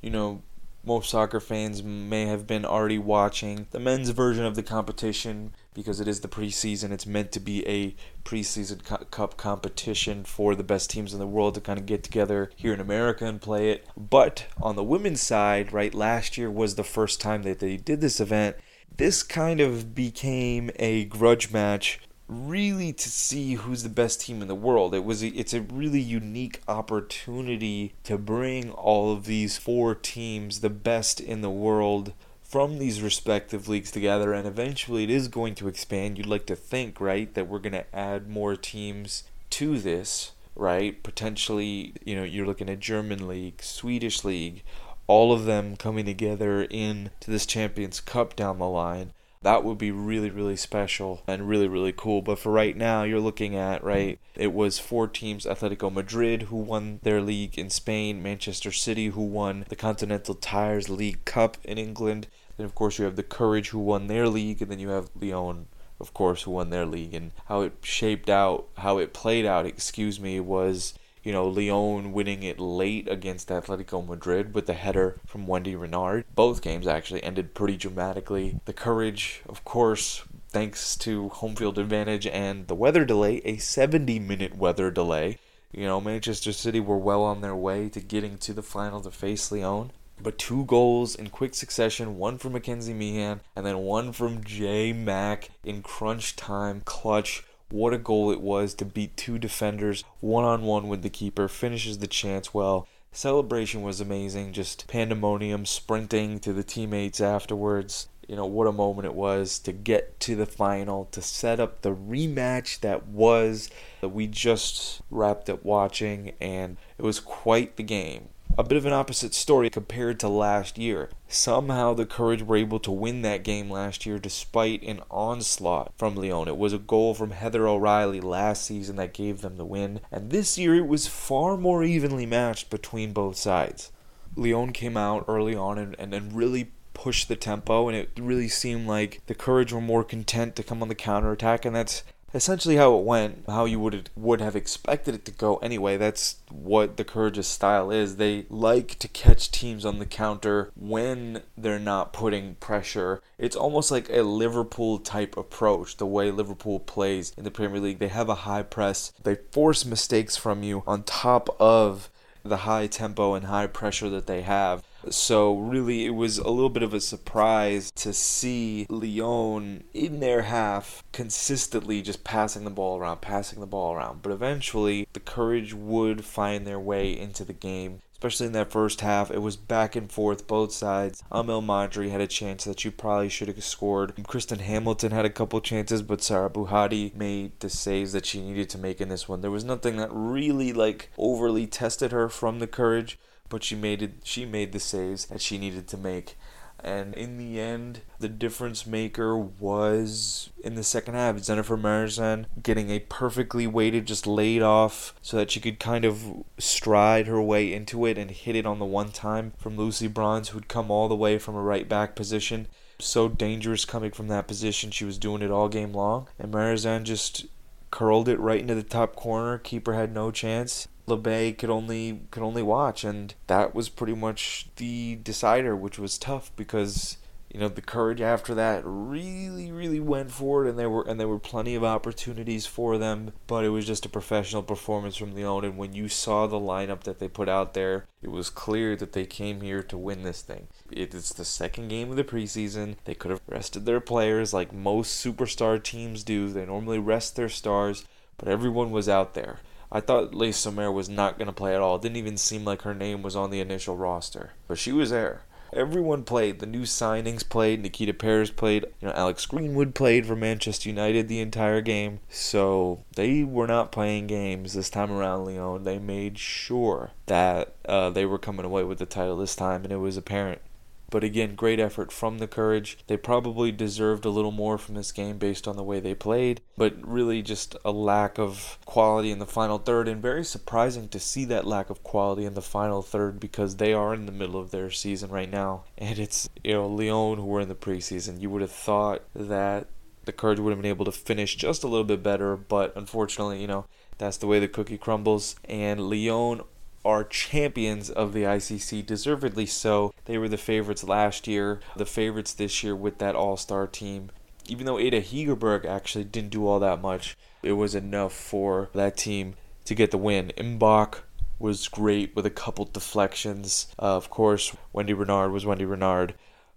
you 0.00 0.10
know, 0.10 0.42
most 0.84 1.10
soccer 1.10 1.40
fans 1.40 1.82
may 1.82 2.26
have 2.26 2.46
been 2.46 2.64
already 2.64 2.98
watching 2.98 3.66
the 3.72 3.78
men's 3.78 4.08
version 4.10 4.44
of 4.44 4.54
the 4.54 4.62
competition 4.62 5.52
because 5.74 6.00
it 6.00 6.08
is 6.08 6.20
the 6.20 6.28
preseason. 6.28 6.92
It's 6.92 7.06
meant 7.06 7.30
to 7.32 7.40
be 7.40 7.66
a 7.68 7.94
preseason 8.24 8.82
cup 9.10 9.36
competition 9.36 10.24
for 10.24 10.54
the 10.54 10.64
best 10.64 10.88
teams 10.88 11.12
in 11.12 11.18
the 11.18 11.26
world 11.26 11.54
to 11.54 11.60
kind 11.60 11.78
of 11.78 11.86
get 11.86 12.02
together 12.02 12.50
here 12.56 12.72
in 12.72 12.80
America 12.80 13.26
and 13.26 13.40
play 13.40 13.70
it. 13.70 13.86
But 13.96 14.46
on 14.62 14.76
the 14.76 14.84
women's 14.84 15.20
side, 15.20 15.72
right, 15.72 15.92
last 15.92 16.38
year 16.38 16.50
was 16.50 16.76
the 16.76 16.84
first 16.84 17.20
time 17.20 17.42
that 17.42 17.58
they 17.58 17.76
did 17.76 18.00
this 18.00 18.18
event. 18.18 18.56
This 18.96 19.22
kind 19.22 19.60
of 19.60 19.94
became 19.94 20.70
a 20.76 21.04
grudge 21.04 21.52
match 21.52 22.00
really 22.28 22.92
to 22.92 23.08
see 23.08 23.54
who's 23.54 23.82
the 23.82 23.88
best 23.88 24.20
team 24.20 24.42
in 24.42 24.48
the 24.48 24.54
world. 24.54 24.94
It 24.94 25.04
was 25.04 25.22
a, 25.22 25.28
it's 25.28 25.54
a 25.54 25.62
really 25.62 26.00
unique 26.00 26.60
opportunity 26.68 27.94
to 28.04 28.18
bring 28.18 28.70
all 28.70 29.12
of 29.12 29.24
these 29.24 29.56
four 29.56 29.94
teams, 29.94 30.60
the 30.60 30.70
best 30.70 31.20
in 31.20 31.40
the 31.40 31.50
world 31.50 32.12
from 32.42 32.78
these 32.78 33.02
respective 33.02 33.68
leagues 33.68 33.90
together 33.90 34.32
and 34.32 34.48
eventually 34.48 35.04
it 35.04 35.10
is 35.10 35.28
going 35.28 35.54
to 35.54 35.68
expand. 35.68 36.16
You'd 36.16 36.26
like 36.26 36.46
to 36.46 36.56
think, 36.56 37.00
right, 37.00 37.32
that 37.34 37.46
we're 37.46 37.58
going 37.58 37.72
to 37.72 37.94
add 37.94 38.28
more 38.28 38.56
teams 38.56 39.24
to 39.50 39.78
this, 39.78 40.32
right? 40.54 41.02
Potentially, 41.02 41.94
you 42.04 42.16
know, 42.16 42.24
you're 42.24 42.46
looking 42.46 42.70
at 42.70 42.80
German 42.80 43.26
league, 43.28 43.62
Swedish 43.62 44.24
league, 44.24 44.62
all 45.06 45.32
of 45.32 45.44
them 45.44 45.76
coming 45.76 46.06
together 46.06 46.66
in 46.70 47.10
to 47.20 47.30
this 47.30 47.46
Champions 47.46 48.00
Cup 48.00 48.36
down 48.36 48.58
the 48.58 48.66
line 48.66 49.12
that 49.42 49.64
would 49.64 49.78
be 49.78 49.90
really 49.90 50.30
really 50.30 50.56
special 50.56 51.22
and 51.26 51.48
really 51.48 51.68
really 51.68 51.92
cool. 51.92 52.22
But 52.22 52.38
for 52.38 52.52
right 52.52 52.76
now 52.76 53.02
you're 53.04 53.20
looking 53.20 53.54
at 53.56 53.84
right 53.84 54.18
it 54.34 54.52
was 54.52 54.78
four 54.78 55.06
teams 55.08 55.44
atletico 55.44 55.92
madrid 55.92 56.42
who 56.42 56.56
won 56.56 57.00
their 57.02 57.20
league 57.20 57.58
in 57.58 57.70
spain 57.70 58.22
manchester 58.22 58.72
city 58.72 59.08
who 59.08 59.22
won 59.22 59.64
the 59.68 59.76
continental 59.76 60.34
tires 60.34 60.88
league 60.88 61.24
cup 61.24 61.56
in 61.64 61.78
england. 61.78 62.28
Then 62.56 62.64
of 62.64 62.74
course 62.74 62.98
you 62.98 63.04
have 63.04 63.16
the 63.16 63.22
courage 63.22 63.68
who 63.68 63.78
won 63.78 64.06
their 64.06 64.28
league 64.28 64.60
and 64.62 64.70
then 64.70 64.80
you 64.80 64.88
have 64.90 65.10
lyon 65.14 65.66
of 66.00 66.14
course 66.14 66.42
who 66.42 66.52
won 66.52 66.70
their 66.70 66.86
league. 66.86 67.14
And 67.14 67.32
how 67.46 67.62
it 67.62 67.74
shaped 67.82 68.30
out 68.30 68.68
how 68.78 68.98
it 68.98 69.12
played 69.12 69.46
out 69.46 69.66
excuse 69.66 70.20
me 70.20 70.40
was 70.40 70.94
you 71.22 71.32
know, 71.32 71.46
Lyon 71.46 72.12
winning 72.12 72.42
it 72.42 72.60
late 72.60 73.08
against 73.08 73.48
Atletico 73.48 74.06
Madrid 74.06 74.54
with 74.54 74.66
the 74.66 74.74
header 74.74 75.20
from 75.26 75.46
Wendy 75.46 75.76
Renard. 75.76 76.24
Both 76.34 76.62
games 76.62 76.86
actually 76.86 77.22
ended 77.22 77.54
pretty 77.54 77.76
dramatically. 77.76 78.60
The 78.64 78.72
Courage, 78.72 79.42
of 79.48 79.64
course, 79.64 80.22
thanks 80.48 80.96
to 80.96 81.28
home 81.28 81.56
field 81.56 81.78
advantage 81.78 82.26
and 82.26 82.66
the 82.68 82.74
weather 82.74 83.04
delay, 83.04 83.42
a 83.44 83.58
70 83.58 84.18
minute 84.18 84.56
weather 84.56 84.90
delay. 84.90 85.38
You 85.72 85.84
know, 85.84 86.00
Manchester 86.00 86.52
City 86.52 86.80
were 86.80 86.96
well 86.96 87.22
on 87.22 87.40
their 87.40 87.54
way 87.54 87.88
to 87.90 88.00
getting 88.00 88.38
to 88.38 88.54
the 88.54 88.62
final 88.62 89.00
to 89.02 89.10
face 89.10 89.52
Lyon. 89.52 89.92
But 90.20 90.38
two 90.38 90.64
goals 90.64 91.14
in 91.14 91.28
quick 91.28 91.54
succession, 91.54 92.18
one 92.18 92.38
from 92.38 92.54
McKenzie 92.54 92.94
Meehan 92.94 93.40
and 93.54 93.64
then 93.64 93.78
one 93.78 94.12
from 94.12 94.42
J 94.42 94.92
Mack 94.92 95.50
in 95.62 95.82
crunch 95.82 96.34
time 96.34 96.82
clutch 96.84 97.44
what 97.70 97.92
a 97.92 97.98
goal 97.98 98.30
it 98.30 98.40
was 98.40 98.74
to 98.74 98.84
beat 98.84 99.16
two 99.16 99.38
defenders 99.38 100.04
one 100.20 100.44
on 100.44 100.62
one 100.62 100.88
with 100.88 101.02
the 101.02 101.10
keeper, 101.10 101.48
finishes 101.48 101.98
the 101.98 102.06
chance 102.06 102.54
well. 102.54 102.86
Celebration 103.12 103.82
was 103.82 104.00
amazing, 104.00 104.52
just 104.52 104.86
pandemonium, 104.86 105.66
sprinting 105.66 106.38
to 106.40 106.52
the 106.52 106.62
teammates 106.62 107.20
afterwards. 107.20 108.08
You 108.26 108.36
know, 108.36 108.46
what 108.46 108.66
a 108.66 108.72
moment 108.72 109.06
it 109.06 109.14
was 109.14 109.58
to 109.60 109.72
get 109.72 110.20
to 110.20 110.36
the 110.36 110.44
final, 110.44 111.06
to 111.12 111.22
set 111.22 111.58
up 111.58 111.80
the 111.80 111.94
rematch 111.94 112.80
that 112.80 113.06
was 113.06 113.70
that 114.02 114.10
we 114.10 114.26
just 114.26 115.00
wrapped 115.10 115.48
up 115.48 115.64
watching, 115.64 116.32
and 116.38 116.76
it 116.98 117.02
was 117.02 117.20
quite 117.20 117.76
the 117.76 117.82
game 117.82 118.28
a 118.58 118.64
bit 118.64 118.76
of 118.76 118.84
an 118.84 118.92
opposite 118.92 119.34
story 119.34 119.70
compared 119.70 120.18
to 120.18 120.28
last 120.28 120.76
year. 120.78 121.08
Somehow 121.28 121.94
the 121.94 122.04
Courage 122.04 122.42
were 122.42 122.56
able 122.56 122.80
to 122.80 122.90
win 122.90 123.22
that 123.22 123.44
game 123.44 123.70
last 123.70 124.04
year 124.04 124.18
despite 124.18 124.82
an 124.82 125.00
onslaught 125.12 125.92
from 125.96 126.16
Lyon. 126.16 126.48
It 126.48 126.56
was 126.56 126.72
a 126.72 126.78
goal 126.78 127.14
from 127.14 127.30
Heather 127.30 127.68
O'Reilly 127.68 128.20
last 128.20 128.64
season 128.64 128.96
that 128.96 129.14
gave 129.14 129.42
them 129.42 129.58
the 129.58 129.64
win, 129.64 130.00
and 130.10 130.30
this 130.30 130.58
year 130.58 130.74
it 130.74 130.88
was 130.88 131.06
far 131.06 131.56
more 131.56 131.84
evenly 131.84 132.26
matched 132.26 132.68
between 132.68 133.12
both 133.12 133.36
sides. 133.36 133.92
Lyon 134.34 134.72
came 134.72 134.96
out 134.96 135.24
early 135.28 135.54
on 135.54 135.78
and, 135.78 135.94
and, 135.96 136.32
really 136.32 136.72
pushed 136.94 137.28
the 137.28 137.36
tempo, 137.36 137.86
and 137.86 137.96
it 137.96 138.10
really 138.18 138.48
seemed 138.48 138.88
like 138.88 139.22
the 139.26 139.34
Courage 139.36 139.72
were 139.72 139.80
more 139.80 140.02
content 140.02 140.56
to 140.56 140.64
come 140.64 140.82
on 140.82 140.88
the 140.88 140.96
counter 140.96 141.30
attack, 141.30 141.64
and 141.64 141.76
that's 141.76 142.02
essentially 142.34 142.76
how 142.76 142.96
it 142.96 143.04
went, 143.04 143.44
how 143.46 143.64
you 143.64 143.80
would 143.80 144.10
would 144.16 144.40
have 144.40 144.56
expected 144.56 145.14
it 145.14 145.24
to 145.24 145.30
go 145.30 145.56
anyway. 145.56 145.96
That's 145.96 146.36
what 146.50 146.96
the 146.96 147.04
Courage's 147.04 147.46
style 147.46 147.90
is. 147.90 148.16
They 148.16 148.46
like 148.50 148.98
to 148.98 149.08
catch 149.08 149.50
teams 149.50 149.84
on 149.84 149.98
the 149.98 150.06
counter 150.06 150.70
when 150.76 151.42
they're 151.56 151.78
not 151.78 152.12
putting 152.12 152.56
pressure. 152.56 153.22
It's 153.38 153.56
almost 153.56 153.90
like 153.90 154.08
a 154.10 154.22
Liverpool 154.22 154.98
type 154.98 155.36
approach, 155.36 155.96
the 155.96 156.06
way 156.06 156.30
Liverpool 156.30 156.80
plays 156.80 157.32
in 157.36 157.44
the 157.44 157.50
Premier 157.50 157.80
League. 157.80 157.98
They 157.98 158.08
have 158.08 158.28
a 158.28 158.34
high 158.34 158.62
press. 158.62 159.12
They 159.22 159.36
force 159.52 159.84
mistakes 159.84 160.36
from 160.36 160.62
you 160.62 160.82
on 160.86 161.02
top 161.04 161.48
of 161.60 162.10
the 162.44 162.58
high 162.58 162.86
tempo 162.86 163.34
and 163.34 163.46
high 163.46 163.66
pressure 163.66 164.08
that 164.10 164.26
they 164.26 164.42
have. 164.42 164.82
So 165.10 165.54
really, 165.56 166.06
it 166.06 166.14
was 166.14 166.38
a 166.38 166.50
little 166.50 166.70
bit 166.70 166.82
of 166.82 166.94
a 166.94 167.00
surprise 167.00 167.90
to 167.92 168.12
see 168.12 168.86
Lyon 168.88 169.84
in 169.92 170.20
their 170.20 170.42
half 170.42 171.02
consistently 171.12 172.02
just 172.02 172.24
passing 172.24 172.64
the 172.64 172.70
ball 172.70 172.98
around, 172.98 173.20
passing 173.20 173.60
the 173.60 173.66
ball 173.66 173.94
around. 173.94 174.22
But 174.22 174.32
eventually, 174.32 175.08
the 175.12 175.20
courage 175.20 175.74
would 175.74 176.24
find 176.24 176.66
their 176.66 176.80
way 176.80 177.18
into 177.18 177.44
the 177.44 177.52
game. 177.52 178.00
Especially 178.14 178.46
in 178.46 178.52
that 178.52 178.72
first 178.72 179.00
half, 179.00 179.30
it 179.30 179.38
was 179.38 179.56
back 179.56 179.94
and 179.94 180.10
forth, 180.10 180.48
both 180.48 180.72
sides. 180.72 181.22
Amel 181.30 181.62
Majri 181.62 182.10
had 182.10 182.20
a 182.20 182.26
chance 182.26 182.64
that 182.64 182.84
you 182.84 182.90
probably 182.90 183.28
should 183.28 183.46
have 183.46 183.62
scored. 183.62 184.12
Kristen 184.26 184.58
Hamilton 184.58 185.12
had 185.12 185.24
a 185.24 185.30
couple 185.30 185.60
chances, 185.60 186.02
but 186.02 186.20
Sarah 186.20 186.50
Bouhaddi 186.50 187.14
made 187.14 187.52
the 187.60 187.70
saves 187.70 188.12
that 188.12 188.26
she 188.26 188.40
needed 188.40 188.68
to 188.70 188.78
make 188.78 189.00
in 189.00 189.08
this 189.08 189.28
one. 189.28 189.40
There 189.40 189.52
was 189.52 189.62
nothing 189.62 189.98
that 189.98 190.10
really 190.10 190.72
like 190.72 191.12
overly 191.16 191.68
tested 191.68 192.10
her 192.10 192.28
from 192.28 192.58
the 192.58 192.66
courage 192.66 193.20
but 193.48 193.64
she 193.64 193.74
made 193.74 194.02
it 194.02 194.12
she 194.22 194.44
made 194.44 194.72
the 194.72 194.80
saves 194.80 195.26
that 195.26 195.40
she 195.40 195.58
needed 195.58 195.86
to 195.88 195.96
make. 195.96 196.36
And 196.80 197.12
in 197.14 197.38
the 197.38 197.60
end 197.60 198.02
the 198.20 198.28
difference 198.28 198.86
maker 198.86 199.36
was 199.36 200.50
in 200.62 200.76
the 200.76 200.84
second 200.84 201.14
half 201.14 201.36
Dzsenifer 201.36 201.80
Marozsan 201.80 202.46
getting 202.62 202.90
a 202.90 203.00
perfectly 203.00 203.66
weighted 203.66 204.06
just 204.06 204.26
laid 204.26 204.62
off 204.62 205.12
so 205.20 205.36
that 205.36 205.50
she 205.50 205.58
could 205.58 205.80
kind 205.80 206.04
of 206.04 206.44
stride 206.56 207.26
her 207.26 207.42
way 207.42 207.72
into 207.72 208.06
it 208.06 208.16
and 208.16 208.30
hit 208.30 208.54
it 208.54 208.66
on 208.66 208.78
the 208.78 208.84
one 208.84 209.10
time 209.10 209.52
from 209.58 209.76
Lucy 209.76 210.06
Bronze 210.06 210.50
who'd 210.50 210.68
come 210.68 210.90
all 210.90 211.08
the 211.08 211.16
way 211.16 211.38
from 211.38 211.56
a 211.56 211.62
right 211.62 211.88
back 211.88 212.14
position. 212.14 212.68
So 213.00 213.28
dangerous 213.28 213.84
coming 213.84 214.10
from 214.10 214.28
that 214.28 214.48
position. 214.48 214.90
She 214.90 215.04
was 215.04 215.18
doing 215.18 215.42
it 215.42 215.52
all 215.52 215.68
game 215.68 215.92
long. 215.92 216.28
And 216.36 216.52
Marozsan 216.52 217.04
just 217.04 217.46
curled 217.90 218.28
it 218.28 218.40
right 218.40 218.60
into 218.60 218.74
the 218.74 218.82
top 218.82 219.14
corner. 219.14 219.58
Keeper 219.58 219.94
had 219.94 220.12
no 220.12 220.30
chance 220.30 220.88
LeBay 221.08 221.56
could 221.56 221.70
only 221.70 222.22
could 222.30 222.42
only 222.42 222.62
watch, 222.62 223.04
and 223.04 223.34
that 223.46 223.74
was 223.74 223.88
pretty 223.88 224.14
much 224.14 224.68
the 224.76 225.16
decider, 225.16 225.74
which 225.74 225.98
was 225.98 226.18
tough 226.18 226.50
because 226.56 227.16
you 227.52 227.58
know 227.58 227.68
the 227.68 227.80
courage 227.80 228.20
after 228.20 228.54
that 228.54 228.82
really 228.84 229.72
really 229.72 230.00
went 230.00 230.30
for 230.30 230.66
it 230.66 230.70
and 230.70 230.78
there 230.78 230.90
were 230.90 231.02
and 231.08 231.18
there 231.18 231.28
were 231.28 231.38
plenty 231.38 231.74
of 231.74 231.82
opportunities 231.82 232.66
for 232.66 232.98
them 232.98 233.32
but 233.46 233.64
it 233.64 233.70
was 233.70 233.86
just 233.86 234.04
a 234.04 234.08
professional 234.08 234.62
performance 234.62 235.16
from 235.16 235.34
Lyon 235.34 235.64
and 235.64 235.78
when 235.78 235.94
you 235.94 236.08
saw 236.08 236.46
the 236.46 236.60
lineup 236.60 237.04
that 237.04 237.18
they 237.18 237.28
put 237.28 237.48
out 237.48 237.74
there 237.74 238.04
it 238.22 238.30
was 238.30 238.50
clear 238.50 238.96
that 238.96 239.12
they 239.12 239.24
came 239.24 239.60
here 239.60 239.82
to 239.82 239.96
win 239.96 240.24
this 240.24 240.42
thing. 240.42 240.68
It's 240.90 241.32
the 241.32 241.44
second 241.44 241.88
game 241.88 242.10
of 242.10 242.16
the 242.16 242.24
preseason. 242.24 242.96
They 243.04 243.14
could 243.14 243.30
have 243.30 243.40
rested 243.46 243.86
their 243.86 244.00
players 244.00 244.52
like 244.52 244.72
most 244.72 245.24
superstar 245.24 245.82
teams 245.82 246.24
do. 246.24 246.48
They 246.48 246.66
normally 246.66 246.98
rest 246.98 247.36
their 247.36 247.48
stars 247.48 248.04
but 248.36 248.48
everyone 248.48 248.90
was 248.90 249.08
out 249.08 249.34
there 249.34 249.58
I 249.90 250.00
thought 250.00 250.34
Le 250.34 250.52
Sommer 250.52 250.92
was 250.92 251.08
not 251.08 251.38
going 251.38 251.46
to 251.46 251.52
play 251.52 251.74
at 251.74 251.80
all. 251.80 251.96
It 251.96 252.02
didn't 252.02 252.16
even 252.16 252.36
seem 252.36 252.64
like 252.64 252.82
her 252.82 252.94
name 252.94 253.22
was 253.22 253.36
on 253.36 253.50
the 253.50 253.60
initial 253.60 253.96
roster. 253.96 254.52
But 254.66 254.78
she 254.78 254.92
was 254.92 255.10
there. 255.10 255.42
Everyone 255.72 256.24
played. 256.24 256.60
The 256.60 256.66
new 256.66 256.82
signings 256.82 257.46
played. 257.46 257.82
Nikita 257.82 258.14
Parris 258.14 258.50
played. 258.50 258.86
You 259.00 259.08
know, 259.08 259.14
Alex 259.14 259.44
Greenwood 259.46 259.94
played 259.94 260.26
for 260.26 260.36
Manchester 260.36 260.88
United 260.88 261.28
the 261.28 261.40
entire 261.40 261.80
game. 261.80 262.20
So 262.28 263.04
they 263.16 263.44
were 263.44 263.66
not 263.66 263.92
playing 263.92 264.28
games 264.28 264.72
this 264.72 264.90
time 264.90 265.10
around, 265.12 265.44
Lyon. 265.44 265.84
They 265.84 265.98
made 265.98 266.38
sure 266.38 267.10
that 267.26 267.74
uh, 267.86 268.10
they 268.10 268.24
were 268.24 268.38
coming 268.38 268.64
away 268.64 268.84
with 268.84 268.98
the 268.98 269.06
title 269.06 269.36
this 269.36 269.56
time, 269.56 269.84
and 269.84 269.92
it 269.92 269.96
was 269.96 270.16
apparent. 270.16 270.62
But 271.10 271.24
again, 271.24 271.54
great 271.54 271.80
effort 271.80 272.12
from 272.12 272.38
the 272.38 272.46
Courage. 272.46 272.98
They 273.06 273.16
probably 273.16 273.72
deserved 273.72 274.24
a 274.24 274.30
little 274.30 274.50
more 274.50 274.76
from 274.76 274.94
this 274.94 275.12
game 275.12 275.38
based 275.38 275.66
on 275.66 275.76
the 275.76 275.82
way 275.82 276.00
they 276.00 276.14
played, 276.14 276.60
but 276.76 276.94
really 277.00 277.40
just 277.42 277.76
a 277.84 277.90
lack 277.90 278.38
of 278.38 278.78
quality 278.84 279.30
in 279.30 279.38
the 279.38 279.46
final 279.46 279.78
third, 279.78 280.06
and 280.06 280.20
very 280.20 280.44
surprising 280.44 281.08
to 281.08 281.18
see 281.18 281.44
that 281.46 281.66
lack 281.66 281.88
of 281.88 282.02
quality 282.02 282.44
in 282.44 282.54
the 282.54 282.62
final 282.62 283.00
third 283.00 283.40
because 283.40 283.76
they 283.76 283.92
are 283.92 284.12
in 284.12 284.26
the 284.26 284.32
middle 284.32 284.60
of 284.60 284.70
their 284.70 284.90
season 284.90 285.30
right 285.30 285.50
now. 285.50 285.84
And 285.98 286.18
it's, 286.18 286.48
you 286.62 286.72
know, 286.72 286.86
Lyon 286.86 287.38
who 287.38 287.44
were 287.44 287.60
in 287.60 287.68
the 287.68 287.74
preseason. 287.74 288.40
You 288.40 288.50
would 288.50 288.62
have 288.62 288.70
thought 288.70 289.22
that 289.34 289.88
the 290.24 290.32
Courage 290.32 290.60
would 290.60 290.70
have 290.70 290.80
been 290.80 290.88
able 290.88 291.04
to 291.06 291.12
finish 291.12 291.56
just 291.56 291.82
a 291.82 291.88
little 291.88 292.04
bit 292.04 292.22
better, 292.22 292.56
but 292.56 292.94
unfortunately, 292.96 293.60
you 293.60 293.66
know, 293.66 293.86
that's 294.18 294.36
the 294.36 294.46
way 294.46 294.58
the 294.58 294.68
cookie 294.68 294.98
crumbles. 294.98 295.56
And 295.64 296.08
Lyon 296.08 296.62
are 297.08 297.24
champions 297.24 298.10
of 298.10 298.34
the 298.34 298.42
ICC, 298.42 299.06
deservedly 299.06 299.64
so. 299.64 300.12
They 300.26 300.36
were 300.36 300.48
the 300.48 300.58
favorites 300.58 301.02
last 301.02 301.46
year, 301.46 301.80
the 301.96 302.04
favorites 302.04 302.52
this 302.52 302.84
year 302.84 302.94
with 302.94 303.16
that 303.16 303.34
all 303.34 303.56
star 303.56 303.86
team. 303.86 304.28
Even 304.66 304.84
though 304.84 304.98
Ada 304.98 305.22
Hegerberg 305.22 305.86
actually 305.86 306.24
didn't 306.24 306.50
do 306.50 306.66
all 306.66 306.78
that 306.80 307.00
much, 307.00 307.34
it 307.62 307.72
was 307.72 307.94
enough 307.94 308.34
for 308.34 308.90
that 308.92 309.16
team 309.16 309.54
to 309.86 309.94
get 309.94 310.10
the 310.10 310.18
win. 310.18 310.52
Mbock 310.58 311.20
was 311.58 311.88
great 311.88 312.36
with 312.36 312.44
a 312.44 312.50
couple 312.50 312.84
deflections. 312.84 313.86
Uh, 313.98 314.14
of 314.14 314.28
course, 314.28 314.76
Wendy 314.92 315.14
Renard 315.14 315.50
was 315.50 315.64
Wendy 315.64 315.86
Renard. 315.86 316.34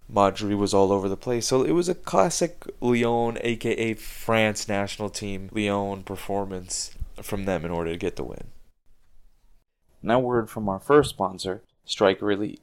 Majri 0.10 0.58
was 0.58 0.74
all 0.74 0.94
over 0.94 1.10
the 1.10 1.18
place. 1.18 1.48
So 1.48 1.64
it 1.64 1.72
was 1.72 1.90
a 1.90 1.96
classic 1.96 2.66
Lyon, 2.80 3.38
aka 3.42 3.96
France 3.96 4.70
national 4.70 5.10
team, 5.10 5.50
Lyon 5.52 6.04
performance 6.04 6.92
from 7.22 7.44
them 7.44 7.66
in 7.66 7.72
order 7.72 7.92
to 7.92 7.98
get 7.98 8.16
the 8.16 8.24
win. 8.24 8.48
Now, 10.04 10.20
word 10.20 10.50
from 10.50 10.68
our 10.68 10.80
first 10.80 11.12
sponsor, 11.12 11.62
Striker 11.86 12.32
Elite. 12.32 12.62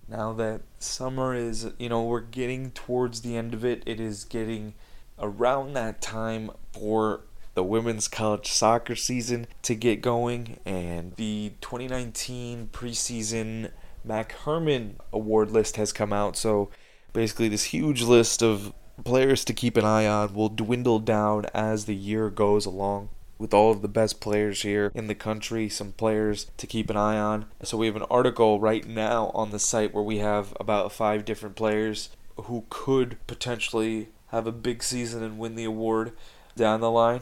Now 0.07 0.33
that 0.33 0.61
summer 0.77 1.33
is, 1.33 1.71
you 1.79 1.89
know, 1.89 2.03
we're 2.03 2.21
getting 2.21 2.69
towards 2.69 3.21
the 3.21 3.35
end 3.35 3.55
of 3.55 3.65
it, 3.65 3.81
it 3.87 3.99
is 3.99 4.25
getting 4.25 4.75
around 5.17 5.73
that 5.73 6.01
time 6.01 6.51
for 6.73 7.21
the 7.61 7.65
women's 7.65 8.07
college 8.07 8.51
soccer 8.51 8.95
season 8.95 9.45
to 9.61 9.75
get 9.75 10.01
going, 10.01 10.59
and 10.65 11.15
the 11.17 11.53
2019 11.61 12.69
preseason 12.73 13.69
Mac 14.03 14.31
Hermann 14.31 14.95
award 15.13 15.51
list 15.51 15.75
has 15.75 15.93
come 15.93 16.11
out. 16.11 16.35
So 16.35 16.71
basically, 17.13 17.49
this 17.49 17.65
huge 17.65 18.01
list 18.01 18.41
of 18.41 18.73
players 19.05 19.45
to 19.45 19.53
keep 19.53 19.77
an 19.77 19.85
eye 19.85 20.07
on 20.07 20.33
will 20.33 20.49
dwindle 20.49 20.97
down 20.97 21.45
as 21.53 21.85
the 21.85 21.93
year 21.93 22.31
goes 22.31 22.65
along 22.65 23.09
with 23.37 23.53
all 23.53 23.69
of 23.69 23.83
the 23.83 23.87
best 23.87 24.19
players 24.19 24.63
here 24.63 24.91
in 24.95 25.05
the 25.05 25.13
country, 25.13 25.69
some 25.69 25.91
players 25.91 26.47
to 26.57 26.65
keep 26.65 26.89
an 26.89 26.97
eye 26.97 27.19
on. 27.19 27.45
So 27.61 27.77
we 27.77 27.85
have 27.85 27.95
an 27.95 28.07
article 28.09 28.59
right 28.59 28.87
now 28.87 29.29
on 29.35 29.51
the 29.51 29.59
site 29.59 29.93
where 29.93 30.03
we 30.03 30.17
have 30.17 30.57
about 30.59 30.91
five 30.91 31.25
different 31.25 31.55
players 31.55 32.09
who 32.45 32.65
could 32.71 33.17
potentially 33.27 34.09
have 34.29 34.47
a 34.47 34.51
big 34.51 34.81
season 34.81 35.21
and 35.21 35.37
win 35.37 35.53
the 35.53 35.65
award 35.65 36.13
down 36.55 36.81
the 36.81 36.89
line. 36.89 37.21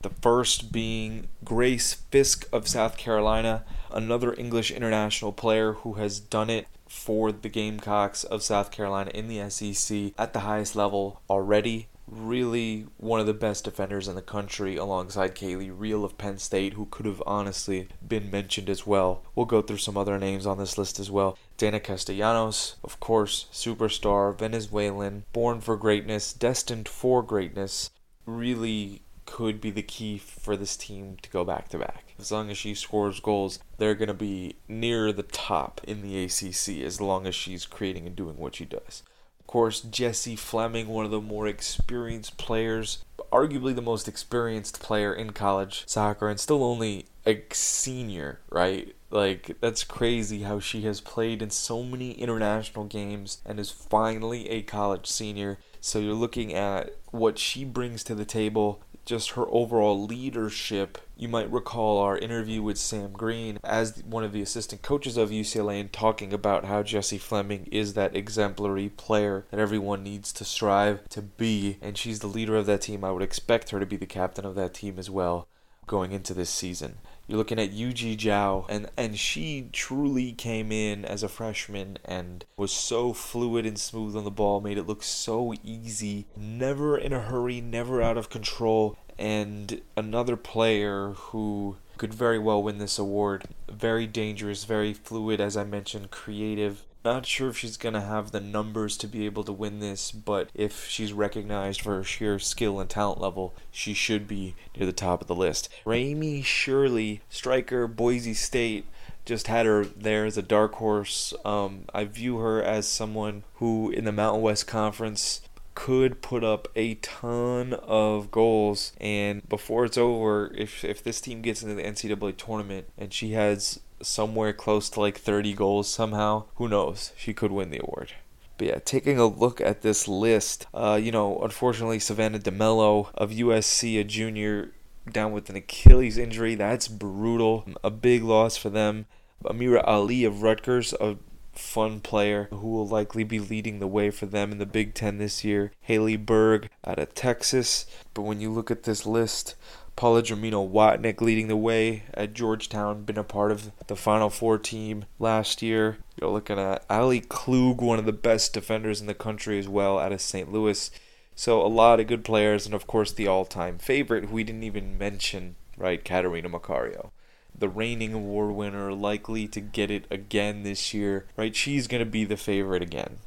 The 0.00 0.10
first 0.10 0.70
being 0.70 1.28
Grace 1.44 1.94
Fisk 1.94 2.46
of 2.52 2.68
South 2.68 2.96
Carolina, 2.96 3.64
another 3.90 4.32
English 4.34 4.70
international 4.70 5.32
player 5.32 5.72
who 5.72 5.94
has 5.94 6.20
done 6.20 6.50
it 6.50 6.68
for 6.88 7.32
the 7.32 7.48
Gamecocks 7.48 8.22
of 8.24 8.42
South 8.42 8.70
Carolina 8.70 9.10
in 9.12 9.28
the 9.28 9.50
SEC 9.50 10.12
at 10.16 10.32
the 10.32 10.40
highest 10.40 10.76
level 10.76 11.20
already 11.28 11.88
really 12.10 12.86
one 12.96 13.20
of 13.20 13.26
the 13.26 13.34
best 13.34 13.64
defenders 13.64 14.08
in 14.08 14.14
the 14.14 14.22
country 14.22 14.76
alongside 14.76 15.34
Kaleigh 15.34 15.76
Riehl 15.76 16.04
of 16.04 16.18
Penn 16.18 16.38
State, 16.38 16.74
who 16.74 16.86
could 16.86 17.06
have 17.06 17.22
honestly 17.26 17.88
been 18.06 18.30
mentioned 18.30 18.70
as 18.70 18.86
well. 18.86 19.22
We'll 19.34 19.46
go 19.46 19.62
through 19.62 19.78
some 19.78 19.96
other 19.96 20.18
names 20.18 20.46
on 20.46 20.58
this 20.58 20.78
list 20.78 20.98
as 20.98 21.10
well. 21.10 21.36
Deyna 21.58 21.82
Castellanos, 21.82 22.76
of 22.84 23.00
course, 23.00 23.46
superstar, 23.52 24.36
Venezuelan, 24.36 25.24
born 25.32 25.60
for 25.60 25.76
greatness, 25.76 26.32
destined 26.32 26.88
for 26.88 27.22
greatness, 27.22 27.90
really 28.26 29.02
could 29.28 29.60
be 29.60 29.70
the 29.70 29.82
key 29.82 30.16
for 30.16 30.56
this 30.56 30.74
team 30.74 31.18
to 31.20 31.28
go 31.28 31.44
back 31.44 31.68
to 31.68 31.78
back. 31.78 32.14
As 32.18 32.32
long 32.32 32.50
as 32.50 32.56
she 32.56 32.74
scores 32.74 33.20
goals, 33.20 33.58
they're 33.76 33.94
going 33.94 34.08
to 34.08 34.14
be 34.14 34.56
near 34.66 35.12
the 35.12 35.22
top 35.22 35.82
in 35.84 36.00
the 36.00 36.24
ACC 36.24 36.82
as 36.82 36.98
long 37.00 37.26
as 37.26 37.34
she's 37.34 37.66
creating 37.66 38.06
and 38.06 38.16
doing 38.16 38.38
what 38.38 38.56
she 38.56 38.64
does 38.64 39.02
Of 39.38 39.46
course, 39.46 39.82
Jessie 39.82 40.34
Fleming, 40.34 40.88
one 40.88 41.04
of 41.04 41.10
the 41.10 41.20
more 41.20 41.46
experienced 41.46 42.38
players, 42.38 43.04
arguably 43.30 43.74
the 43.74 43.82
most 43.82 44.08
experienced 44.08 44.80
player 44.80 45.12
in 45.12 45.32
college 45.32 45.84
soccer, 45.86 46.28
and 46.28 46.40
still 46.40 46.64
only 46.64 47.06
a 47.26 47.44
senior, 47.52 48.40
right? 48.48 48.94
Like, 49.10 49.56
that's 49.60 49.84
crazy 49.84 50.42
how 50.42 50.58
she 50.58 50.82
has 50.82 51.00
played 51.00 51.42
in 51.42 51.50
so 51.50 51.82
many 51.82 52.12
international 52.12 52.86
games 52.86 53.42
and 53.44 53.60
is 53.60 53.70
finally 53.70 54.48
a 54.48 54.62
college 54.62 55.06
senior. 55.06 55.58
So 55.80 55.98
you're 55.98 56.14
looking 56.14 56.52
at 56.54 56.96
what 57.10 57.38
she 57.38 57.64
brings 57.64 58.02
to 58.04 58.14
the 58.14 58.24
table 58.24 58.82
just 59.08 59.30
her 59.30 59.46
overall 59.48 60.04
leadership. 60.04 60.98
You 61.16 61.28
might 61.28 61.50
recall 61.50 61.98
our 61.98 62.18
interview 62.18 62.62
with 62.62 62.76
Sam 62.76 63.12
Green 63.12 63.58
as 63.64 64.04
one 64.04 64.22
of 64.22 64.32
the 64.32 64.42
assistant 64.42 64.82
coaches 64.82 65.16
of 65.16 65.30
UCLA 65.30 65.80
and 65.80 65.90
talking 65.90 66.32
about 66.32 66.66
how 66.66 66.82
Jessie 66.82 67.16
Fleming 67.16 67.66
is 67.72 67.94
that 67.94 68.14
exemplary 68.14 68.90
player 68.90 69.46
that 69.50 69.58
everyone 69.58 70.02
needs 70.02 70.30
to 70.34 70.44
strive 70.44 71.08
to 71.08 71.22
be. 71.22 71.78
And 71.80 71.96
she's 71.96 72.20
the 72.20 72.26
leader 72.26 72.54
of 72.54 72.66
that 72.66 72.82
team. 72.82 73.02
I 73.02 73.10
would 73.10 73.22
expect 73.22 73.70
her 73.70 73.80
to 73.80 73.86
be 73.86 73.96
the 73.96 74.04
captain 74.04 74.44
of 74.44 74.54
that 74.56 74.74
team 74.74 74.98
as 74.98 75.08
well 75.08 75.48
going 75.86 76.12
into 76.12 76.34
this 76.34 76.50
season. 76.50 76.98
You're 77.28 77.36
looking 77.36 77.60
at 77.60 77.72
Yujie 77.72 78.16
Zhao, 78.16 78.64
and, 78.70 78.88
and 78.96 79.18
she 79.18 79.68
truly 79.70 80.32
came 80.32 80.72
in 80.72 81.04
as 81.04 81.22
a 81.22 81.28
freshman 81.28 81.98
and 82.02 82.46
was 82.56 82.72
so 82.72 83.12
fluid 83.12 83.66
and 83.66 83.78
smooth 83.78 84.16
on 84.16 84.24
the 84.24 84.30
ball, 84.30 84.62
made 84.62 84.78
it 84.78 84.86
look 84.86 85.02
so 85.02 85.52
easy, 85.62 86.26
never 86.34 86.96
in 86.96 87.12
a 87.12 87.20
hurry, 87.20 87.60
never 87.60 88.00
out 88.00 88.16
of 88.16 88.30
control. 88.30 88.96
And 89.18 89.82
another 89.94 90.36
player 90.36 91.10
who 91.10 91.76
could 91.98 92.14
very 92.14 92.38
well 92.38 92.62
win 92.62 92.78
this 92.78 92.98
award. 92.98 93.44
Very 93.68 94.06
dangerous, 94.06 94.64
very 94.64 94.94
fluid, 94.94 95.38
as 95.38 95.54
I 95.54 95.64
mentioned, 95.64 96.10
creative, 96.10 96.86
not 97.08 97.26
sure 97.26 97.48
if 97.48 97.58
she's 97.58 97.76
going 97.76 97.94
to 97.94 98.00
have 98.00 98.30
the 98.30 98.40
numbers 98.40 98.96
to 98.98 99.06
be 99.06 99.24
able 99.24 99.42
to 99.44 99.52
win 99.52 99.80
this, 99.80 100.12
but 100.12 100.50
if 100.54 100.86
she's 100.88 101.12
recognized 101.12 101.80
for 101.80 101.96
her 101.96 102.04
sheer 102.04 102.38
skill 102.38 102.80
and 102.80 102.90
talent 102.90 103.20
level, 103.20 103.54
she 103.70 103.94
should 103.94 104.28
be 104.28 104.54
near 104.76 104.86
the 104.86 104.92
top 104.92 105.20
of 105.22 105.26
the 105.26 105.34
list. 105.34 105.68
Raimi 105.86 106.44
Shirley, 106.44 107.22
striker, 107.30 107.86
Boise 107.86 108.34
State, 108.34 108.84
just 109.24 109.46
had 109.46 109.66
her 109.66 109.84
there 109.84 110.24
as 110.24 110.38
a 110.38 110.42
dark 110.42 110.74
horse. 110.74 111.34
Um, 111.44 111.84
I 111.92 112.04
view 112.04 112.38
her 112.38 112.62
as 112.62 112.86
someone 112.86 113.44
who, 113.54 113.90
in 113.90 114.04
the 114.04 114.12
Mountain 114.12 114.42
West 114.42 114.66
Conference, 114.66 115.42
could 115.78 116.20
put 116.20 116.42
up 116.42 116.66
a 116.74 116.96
ton 116.96 117.72
of 117.72 118.32
goals 118.32 118.92
and 119.00 119.48
before 119.48 119.84
it's 119.84 119.96
over 119.96 120.52
if 120.56 120.84
if 120.84 121.04
this 121.04 121.20
team 121.20 121.40
gets 121.40 121.62
into 121.62 121.76
the 121.76 121.84
NCAA 121.84 122.36
tournament 122.36 122.88
and 122.98 123.14
she 123.14 123.30
has 123.34 123.78
somewhere 124.02 124.52
close 124.52 124.90
to 124.90 125.00
like 125.00 125.16
30 125.16 125.54
goals 125.54 125.88
somehow. 125.88 126.46
Who 126.56 126.66
knows? 126.66 127.12
She 127.16 127.32
could 127.32 127.52
win 127.52 127.70
the 127.70 127.78
award. 127.80 128.14
But 128.56 128.66
yeah, 128.66 128.78
taking 128.84 129.20
a 129.20 129.26
look 129.26 129.60
at 129.60 129.82
this 129.82 130.08
list, 130.08 130.66
uh, 130.74 130.98
you 131.00 131.12
know, 131.12 131.38
unfortunately, 131.38 132.00
Savannah 132.00 132.40
DeMelo 132.40 133.10
of 133.14 133.30
USC, 133.30 134.00
a 134.00 134.02
junior, 134.02 134.72
down 135.12 135.30
with 135.30 135.48
an 135.48 135.54
Achilles 135.54 136.18
injury. 136.18 136.56
That's 136.56 136.88
brutal. 136.88 137.64
A 137.84 137.90
big 137.90 138.24
loss 138.24 138.56
for 138.56 138.68
them. 138.68 139.06
Amirah 139.44 139.84
Ali 139.86 140.24
of 140.24 140.42
Rutgers, 140.42 140.92
a 140.94 141.18
fun 141.58 142.00
player 142.00 142.48
who 142.50 142.68
will 142.68 142.86
likely 142.86 143.24
be 143.24 143.38
leading 143.38 143.78
the 143.78 143.86
way 143.86 144.10
for 144.10 144.26
them 144.26 144.52
in 144.52 144.58
the 144.58 144.66
Big 144.66 144.94
Ten 144.94 145.18
this 145.18 145.44
year. 145.44 145.72
Haley 145.80 146.16
Berg 146.16 146.68
out 146.86 146.98
of 146.98 147.14
Texas. 147.14 147.86
But 148.14 148.22
when 148.22 148.40
you 148.40 148.50
look 148.50 148.70
at 148.70 148.84
this 148.84 149.04
list, 149.04 149.54
Paula 149.96 150.22
Germino 150.22 150.70
Watnick 150.70 151.20
leading 151.20 151.48
the 151.48 151.56
way 151.56 152.04
at 152.14 152.32
Georgetown, 152.32 153.02
been 153.02 153.18
a 153.18 153.24
part 153.24 153.50
of 153.50 153.72
the 153.88 153.96
Final 153.96 154.30
Four 154.30 154.56
team 154.56 155.06
last 155.18 155.60
year. 155.60 155.98
You're 156.20 156.30
looking 156.30 156.58
at 156.58 156.84
Ali 156.88 157.20
Klug, 157.20 157.80
one 157.80 157.98
of 157.98 158.06
the 158.06 158.12
best 158.12 158.52
defenders 158.52 159.00
in 159.00 159.08
the 159.08 159.14
country 159.14 159.58
as 159.58 159.68
well, 159.68 159.98
out 159.98 160.12
of 160.12 160.20
St. 160.20 160.52
Louis. 160.52 160.90
So 161.34 161.60
a 161.60 161.66
lot 161.66 161.98
of 161.98 162.06
good 162.06 162.24
players, 162.24 162.64
and 162.64 162.74
of 162.74 162.86
course 162.86 163.12
the 163.12 163.26
all-time 163.26 163.78
favorite, 163.78 164.26
who 164.26 164.34
we 164.34 164.44
didn't 164.44 164.62
even 164.62 164.98
mention, 164.98 165.56
right, 165.76 166.04
Catarina 166.04 166.48
Macario. 166.48 167.10
The 167.58 167.68
reigning 167.68 168.14
award 168.14 168.54
winner, 168.54 168.92
likely 168.92 169.48
to 169.48 169.60
get 169.60 169.90
it 169.90 170.06
again 170.10 170.62
this 170.62 170.94
year, 170.94 171.26
right? 171.36 171.54
She's 171.54 171.88
going 171.88 172.04
to 172.04 172.10
be 172.10 172.24
the 172.24 172.36
favorite 172.36 172.82
again, 172.82 173.18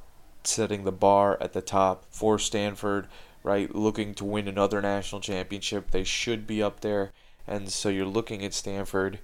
setting 0.44 0.84
the 0.84 0.91
bar 0.91 1.38
at 1.41 1.54
the 1.54 1.62
top 1.62 2.06
for 2.10 2.39
Stanford 2.39 3.08
right, 3.44 3.74
looking 3.74 4.13
to 4.15 4.26
win 4.26 4.48
another 4.48 4.82
national 4.82 5.22
championship. 5.22 5.91
They 5.91 6.04
should 6.04 6.46
be 6.46 6.62
up 6.62 6.82
there. 6.82 7.12
And 7.48 7.72
so 7.72 7.89
you're 7.89 8.06
looking 8.06 8.44
at 8.46 8.54
Stanford 8.54 9.20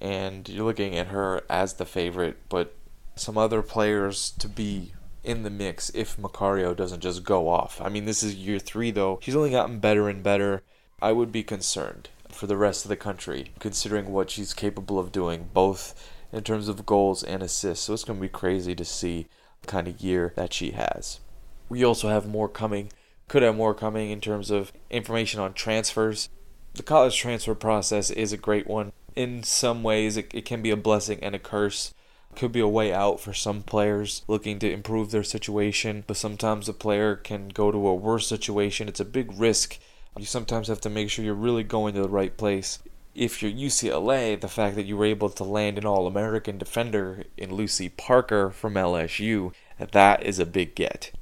and 0.00 0.48
you're 0.48 0.64
looking 0.64 0.96
at 0.96 1.08
her 1.08 1.42
as 1.48 1.74
the 1.74 1.84
favorite, 1.84 2.48
but 2.48 2.74
some 3.14 3.38
other 3.38 3.62
players 3.62 4.30
to 4.38 4.48
be 4.48 4.92
in 5.22 5.42
the 5.42 5.50
mix 5.50 5.90
if 5.90 6.16
Macario 6.16 6.74
doesn't 6.74 7.00
just 7.00 7.22
go 7.22 7.48
off. 7.48 7.80
I 7.80 7.88
mean, 7.88 8.06
this 8.06 8.22
is 8.22 8.34
year 8.34 8.58
three, 8.58 8.90
though. 8.90 9.18
She's 9.22 9.36
only 9.36 9.50
gotten 9.50 9.78
better 9.78 10.08
and 10.08 10.22
better. 10.22 10.62
I 11.02 11.12
would 11.12 11.30
be 11.30 11.42
concerned 11.42 12.08
for 12.32 12.46
the 12.46 12.56
rest 12.56 12.84
of 12.84 12.88
the 12.88 12.96
country, 12.96 13.52
considering 13.58 14.12
what 14.12 14.30
she's 14.30 14.54
capable 14.54 14.98
of 14.98 15.12
doing, 15.12 15.50
both 15.52 15.94
in 16.32 16.42
terms 16.42 16.68
of 16.68 16.86
goals 16.86 17.22
and 17.22 17.42
assists. 17.42 17.86
So 17.86 17.94
it's 17.94 18.04
going 18.04 18.18
to 18.18 18.22
be 18.22 18.28
crazy 18.28 18.74
to 18.74 18.84
see 18.84 19.26
the 19.62 19.68
kind 19.68 19.88
of 19.88 20.00
year 20.00 20.32
that 20.36 20.52
she 20.52 20.72
has. 20.72 21.20
We 21.68 21.84
also 21.84 22.08
have 22.08 22.26
more 22.26 22.48
coming 22.48 22.90
could 23.30 23.44
have 23.44 23.54
more 23.54 23.74
coming 23.74 24.10
in 24.10 24.20
terms 24.20 24.50
of 24.50 24.72
information 24.90 25.38
on 25.38 25.52
transfers. 25.52 26.28
The 26.74 26.82
college 26.82 27.16
transfer 27.16 27.54
process 27.54 28.10
is 28.10 28.32
a 28.32 28.36
great 28.36 28.66
one. 28.66 28.90
In 29.14 29.44
some 29.44 29.84
ways, 29.84 30.16
it, 30.16 30.34
it 30.34 30.44
can 30.44 30.62
be 30.62 30.70
a 30.70 30.76
blessing 30.76 31.20
and 31.22 31.32
a 31.32 31.38
curse. 31.38 31.94
could 32.34 32.50
be 32.50 32.58
a 32.58 32.66
way 32.66 32.92
out 32.92 33.20
for 33.20 33.32
some 33.32 33.62
players 33.62 34.22
looking 34.26 34.58
to 34.58 34.72
improve 34.72 35.12
their 35.12 35.22
situation, 35.22 36.02
but 36.08 36.16
sometimes 36.16 36.68
a 36.68 36.72
player 36.72 37.14
can 37.14 37.50
go 37.50 37.70
to 37.70 37.86
a 37.86 37.94
worse 37.94 38.26
situation. 38.26 38.88
It's 38.88 38.98
a 38.98 39.04
big 39.04 39.30
risk. 39.38 39.78
You 40.18 40.26
sometimes 40.26 40.68
have 40.68 40.80
to 40.82 40.90
make 40.90 41.10
sure 41.10 41.24
you're 41.24 41.34
really 41.34 41.62
going 41.62 41.94
to 41.94 42.02
the 42.02 42.08
right 42.08 42.36
place. 42.36 42.78
If 43.14 43.42
you're 43.42 43.50
UCLA, 43.50 44.40
the 44.40 44.48
fact 44.48 44.76
that 44.76 44.86
you 44.86 44.96
were 44.96 45.04
able 45.04 45.30
to 45.30 45.44
land 45.44 45.78
an 45.78 45.86
All 45.86 46.06
American 46.06 46.58
defender 46.58 47.24
in 47.36 47.54
Lucy 47.54 47.88
Parker 47.88 48.50
from 48.50 48.74
LSU, 48.74 49.52
that 49.78 50.22
is 50.22 50.38
a 50.38 50.46
big 50.46 50.74
get 50.74 51.12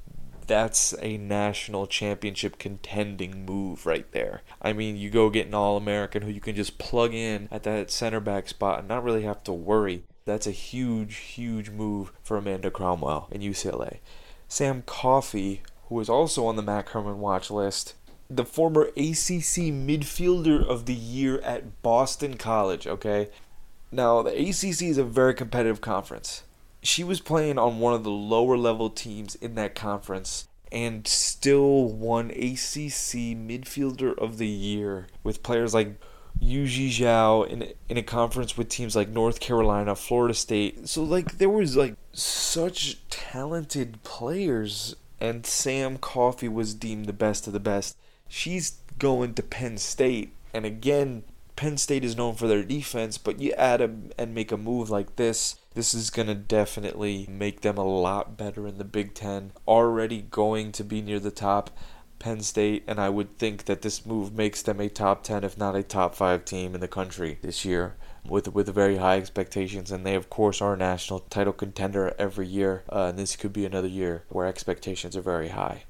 that's 0.49 0.95
a 0.99 1.15
national 1.15 1.85
championship 1.85 2.57
contending 2.57 3.45
move 3.45 3.85
right 3.85 4.11
there. 4.11 4.41
I 4.59 4.73
mean, 4.73 4.97
you 4.97 5.11
go 5.11 5.29
get 5.29 5.45
an 5.45 5.53
All 5.53 5.77
American 5.77 6.23
who 6.23 6.31
you 6.31 6.41
can 6.41 6.55
just 6.55 6.79
plug 6.79 7.13
in 7.13 7.47
at 7.51 7.63
that 7.63 7.91
center 7.91 8.19
back 8.19 8.49
spot 8.49 8.79
and 8.79 8.87
not 8.87 9.03
really 9.03 9.21
have 9.21 9.43
to 9.43 9.53
worry. 9.53 10.03
That's 10.25 10.47
a 10.47 10.51
huge, 10.51 11.17
huge 11.17 11.69
move 11.69 12.11
for 12.23 12.35
Amanda 12.35 12.71
Cromwell 12.71 13.29
in 13.31 13.41
UCLA. 13.41 13.99
Sam 14.47 14.81
Coffey, 14.87 15.61
who 15.87 15.99
is 15.99 16.09
also 16.09 16.47
on 16.47 16.55
the 16.55 16.63
Mac 16.63 16.89
Hermann 16.89 17.19
watch 17.19 17.51
list, 17.51 17.93
the 18.29 18.45
former 18.45 18.83
ACC 18.95 19.71
midfielder 19.73 20.63
of 20.65 20.85
the 20.85 20.93
year 20.93 21.39
at 21.41 21.81
Boston 21.81 22.37
College, 22.37 22.85
okay? 22.87 23.29
Now, 23.91 24.21
the 24.21 24.31
ACC 24.31 24.83
is 24.83 24.97
a 24.97 25.03
very 25.03 25.33
competitive 25.33 25.81
conference 25.81 26.43
she 26.81 27.03
was 27.03 27.19
playing 27.19 27.57
on 27.57 27.79
one 27.79 27.93
of 27.93 28.03
the 28.03 28.11
lower 28.11 28.57
level 28.57 28.89
teams 28.89 29.35
in 29.35 29.55
that 29.55 29.75
conference 29.75 30.47
and 30.71 31.07
still 31.07 31.89
won 31.89 32.29
ACC 32.29 33.35
Midfielder 33.35 34.17
of 34.17 34.37
the 34.37 34.47
Year 34.47 35.07
with 35.23 35.43
players 35.43 35.73
like 35.73 35.99
Yujie 36.41 36.89
Zhao 36.89 37.47
in 37.47 37.73
in 37.89 37.97
a 37.97 38.03
conference 38.03 38.57
with 38.57 38.69
teams 38.69 38.95
like 38.95 39.09
North 39.09 39.39
Carolina, 39.39 39.95
Florida 39.95 40.33
State. 40.33 40.87
So 40.87 41.03
like 41.03 41.37
there 41.37 41.49
was 41.49 41.75
like 41.75 41.95
such 42.13 42.97
talented 43.09 44.03
players 44.03 44.95
and 45.19 45.45
Sam 45.45 45.97
Coffey 45.97 46.47
was 46.47 46.73
deemed 46.73 47.07
the 47.07 47.13
best 47.13 47.47
of 47.47 47.53
the 47.53 47.59
best. 47.59 47.97
She's 48.29 48.77
going 48.97 49.33
to 49.33 49.43
Penn 49.43 49.77
State 49.77 50.33
and 50.53 50.65
again 50.65 51.23
Penn 51.59 51.75
State 51.75 52.05
is 52.05 52.15
known 52.15 52.35
for 52.35 52.47
their 52.47 52.63
defense, 52.63 53.17
but 53.17 53.41
you 53.41 53.51
add 53.57 53.81
a, 53.81 53.91
and 54.17 54.33
make 54.33 54.49
a 54.49 54.55
move 54.55 54.89
like 54.89 55.17
this, 55.17 55.57
this 55.73 55.93
is 55.93 56.09
going 56.09 56.29
to 56.29 56.33
definitely 56.33 57.27
make 57.29 57.59
them 57.59 57.77
a 57.77 57.83
lot 57.83 58.37
better 58.37 58.65
in 58.65 58.77
the 58.77 58.85
Big 58.85 59.13
Ten. 59.13 59.51
Already 59.67 60.21
going 60.21 60.71
to 60.71 60.85
be 60.85 61.01
near 61.01 61.19
the 61.19 61.31
top. 61.31 61.69
Penn 62.17 62.39
State, 62.43 62.85
and 62.87 62.97
I 62.97 63.09
would 63.09 63.37
think 63.37 63.65
that 63.65 63.81
this 63.81 64.05
move 64.05 64.33
makes 64.33 64.61
them 64.61 64.79
a 64.79 64.87
top 64.87 65.21
10, 65.23 65.43
if 65.43 65.57
not 65.57 65.75
a 65.75 65.83
top 65.83 66.15
5 66.15 66.45
team 66.45 66.75
in 66.75 66.79
the 66.79 66.87
country 66.87 67.39
this 67.41 67.65
year. 67.65 67.97
With, 68.25 68.53
with 68.53 68.73
very 68.73 68.95
high 68.95 69.17
expectations, 69.17 69.91
and 69.91 70.05
they 70.05 70.15
of 70.15 70.29
course 70.29 70.61
are 70.61 70.75
a 70.75 70.77
national 70.77 71.19
title 71.19 71.51
contender 71.51 72.15
every 72.17 72.47
year, 72.47 72.85
uh, 72.89 73.07
and 73.09 73.19
this 73.19 73.35
could 73.35 73.51
be 73.51 73.65
another 73.65 73.89
year 73.89 74.23
where 74.29 74.47
expectations 74.47 75.17
are 75.17 75.21
very 75.21 75.49
high. 75.49 75.83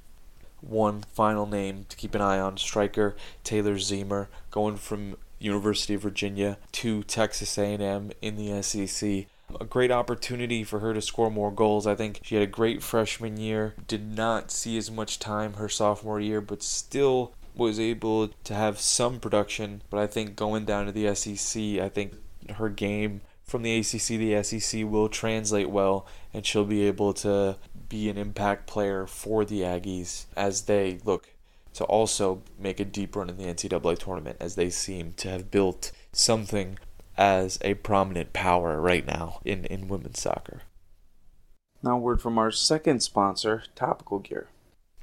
One 0.62 1.04
final 1.14 1.46
name 1.46 1.86
to 1.90 1.98
keep 1.98 2.16
an 2.16 2.22
eye 2.22 2.40
on: 2.40 2.58
striker 2.58 3.16
Taylor 3.44 3.76
Ziemer, 3.76 4.28
going 4.52 4.78
from 4.78 5.18
University 5.40 5.94
of 5.94 6.02
Virginia 6.02 6.58
to 6.74 7.04
Texas 7.04 7.58
A&M 7.58 8.12
in 8.22 8.36
the 8.36 8.62
SEC 8.62 9.28
a 9.60 9.66
great 9.66 9.92
opportunity 9.92 10.64
for 10.64 10.80
her 10.80 10.94
to 10.94 11.02
score 11.02 11.32
more 11.32 11.52
goals. 11.52 11.88
I 11.88 11.96
think 11.96 12.20
she 12.24 12.36
had 12.36 12.44
a 12.44 12.48
great 12.48 12.84
freshman 12.84 13.38
year, 13.38 13.76
did 13.88 14.16
not 14.16 14.52
see 14.52 14.78
as 14.78 14.92
much 14.92 15.20
time 15.20 15.54
her 15.54 15.70
sophomore 15.70 16.20
year, 16.20 16.42
but 16.42 16.62
still 16.62 17.34
was 17.56 17.80
able 17.80 18.30
to 18.44 18.54
have 18.54 18.80
some 18.80 19.20
production. 19.20 19.82
But 19.90 20.00
I 20.00 20.08
think 20.08 20.36
going 20.36 20.66
down 20.66 20.86
to 20.86 20.92
the 20.92 21.14
SEC, 21.16 21.80
I 21.80 21.90
think 21.90 22.14
her 22.56 22.70
game 22.70 23.22
from 23.44 23.64
the 23.64 23.78
ACC 23.78 24.02
to 24.08 24.18
the 24.18 24.44
SEC 24.44 24.84
will 24.86 25.10
translate 25.10 25.70
well, 25.70 26.06
and 26.34 26.46
she'll 26.46 26.66
be 26.66 26.84
able 26.84 27.14
to 27.14 27.58
be 27.90 28.10
an 28.10 28.18
impact 28.18 28.68
player 28.68 29.06
for 29.06 29.44
the 29.44 29.62
Aggies 29.62 30.26
as 30.38 30.64
they 30.64 31.00
look 31.04 31.34
to 31.74 31.84
also 31.86 32.42
make 32.58 32.80
a 32.80 32.86
deep 32.86 33.16
run 33.16 33.30
in 33.30 33.38
the 33.38 33.46
NCAA 33.46 33.98
tournament, 33.98 34.38
as 34.40 34.56
they 34.56 34.70
seem 34.70 35.14
to 35.18 35.30
have 35.30 35.52
built 35.52 35.92
something 36.12 36.78
as 37.18 37.60
a 37.62 37.74
prominent 37.76 38.34
power 38.34 38.80
right 38.80 39.06
now 39.06 39.40
in, 39.44 39.66
in 39.66 39.88
women's 39.88 40.22
soccer. 40.22 40.62
Now, 41.84 41.98
word 41.98 42.22
from 42.22 42.38
our 42.38 42.52
second 42.52 43.02
sponsor, 43.02 43.64
Topical 43.76 44.20
Gear. 44.20 44.48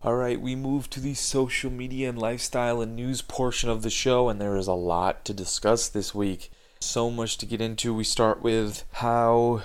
All 0.02 0.15
right, 0.15 0.39
we 0.39 0.56
move 0.56 0.89
to 0.91 1.02
the 1.02 1.13
social 1.13 1.69
media 1.69 2.08
and 2.08 2.17
lifestyle 2.17 2.80
and 2.80 2.95
news 2.95 3.21
portion 3.21 3.69
of 3.69 3.82
the 3.82 3.89
show, 3.89 4.30
and 4.30 4.39
there 4.39 4.56
is 4.56 4.67
a 4.67 4.74
lot 4.74 5.26
to 5.26 5.34
discuss 5.34 5.89
this 5.89 6.15
week. 6.15 6.50
So 6.80 7.12
much 7.12 7.38
to 7.39 7.45
get 7.45 7.60
into. 7.60 7.93
We 7.93 8.06
start 8.06 8.41
with 8.41 8.86
how 8.93 9.63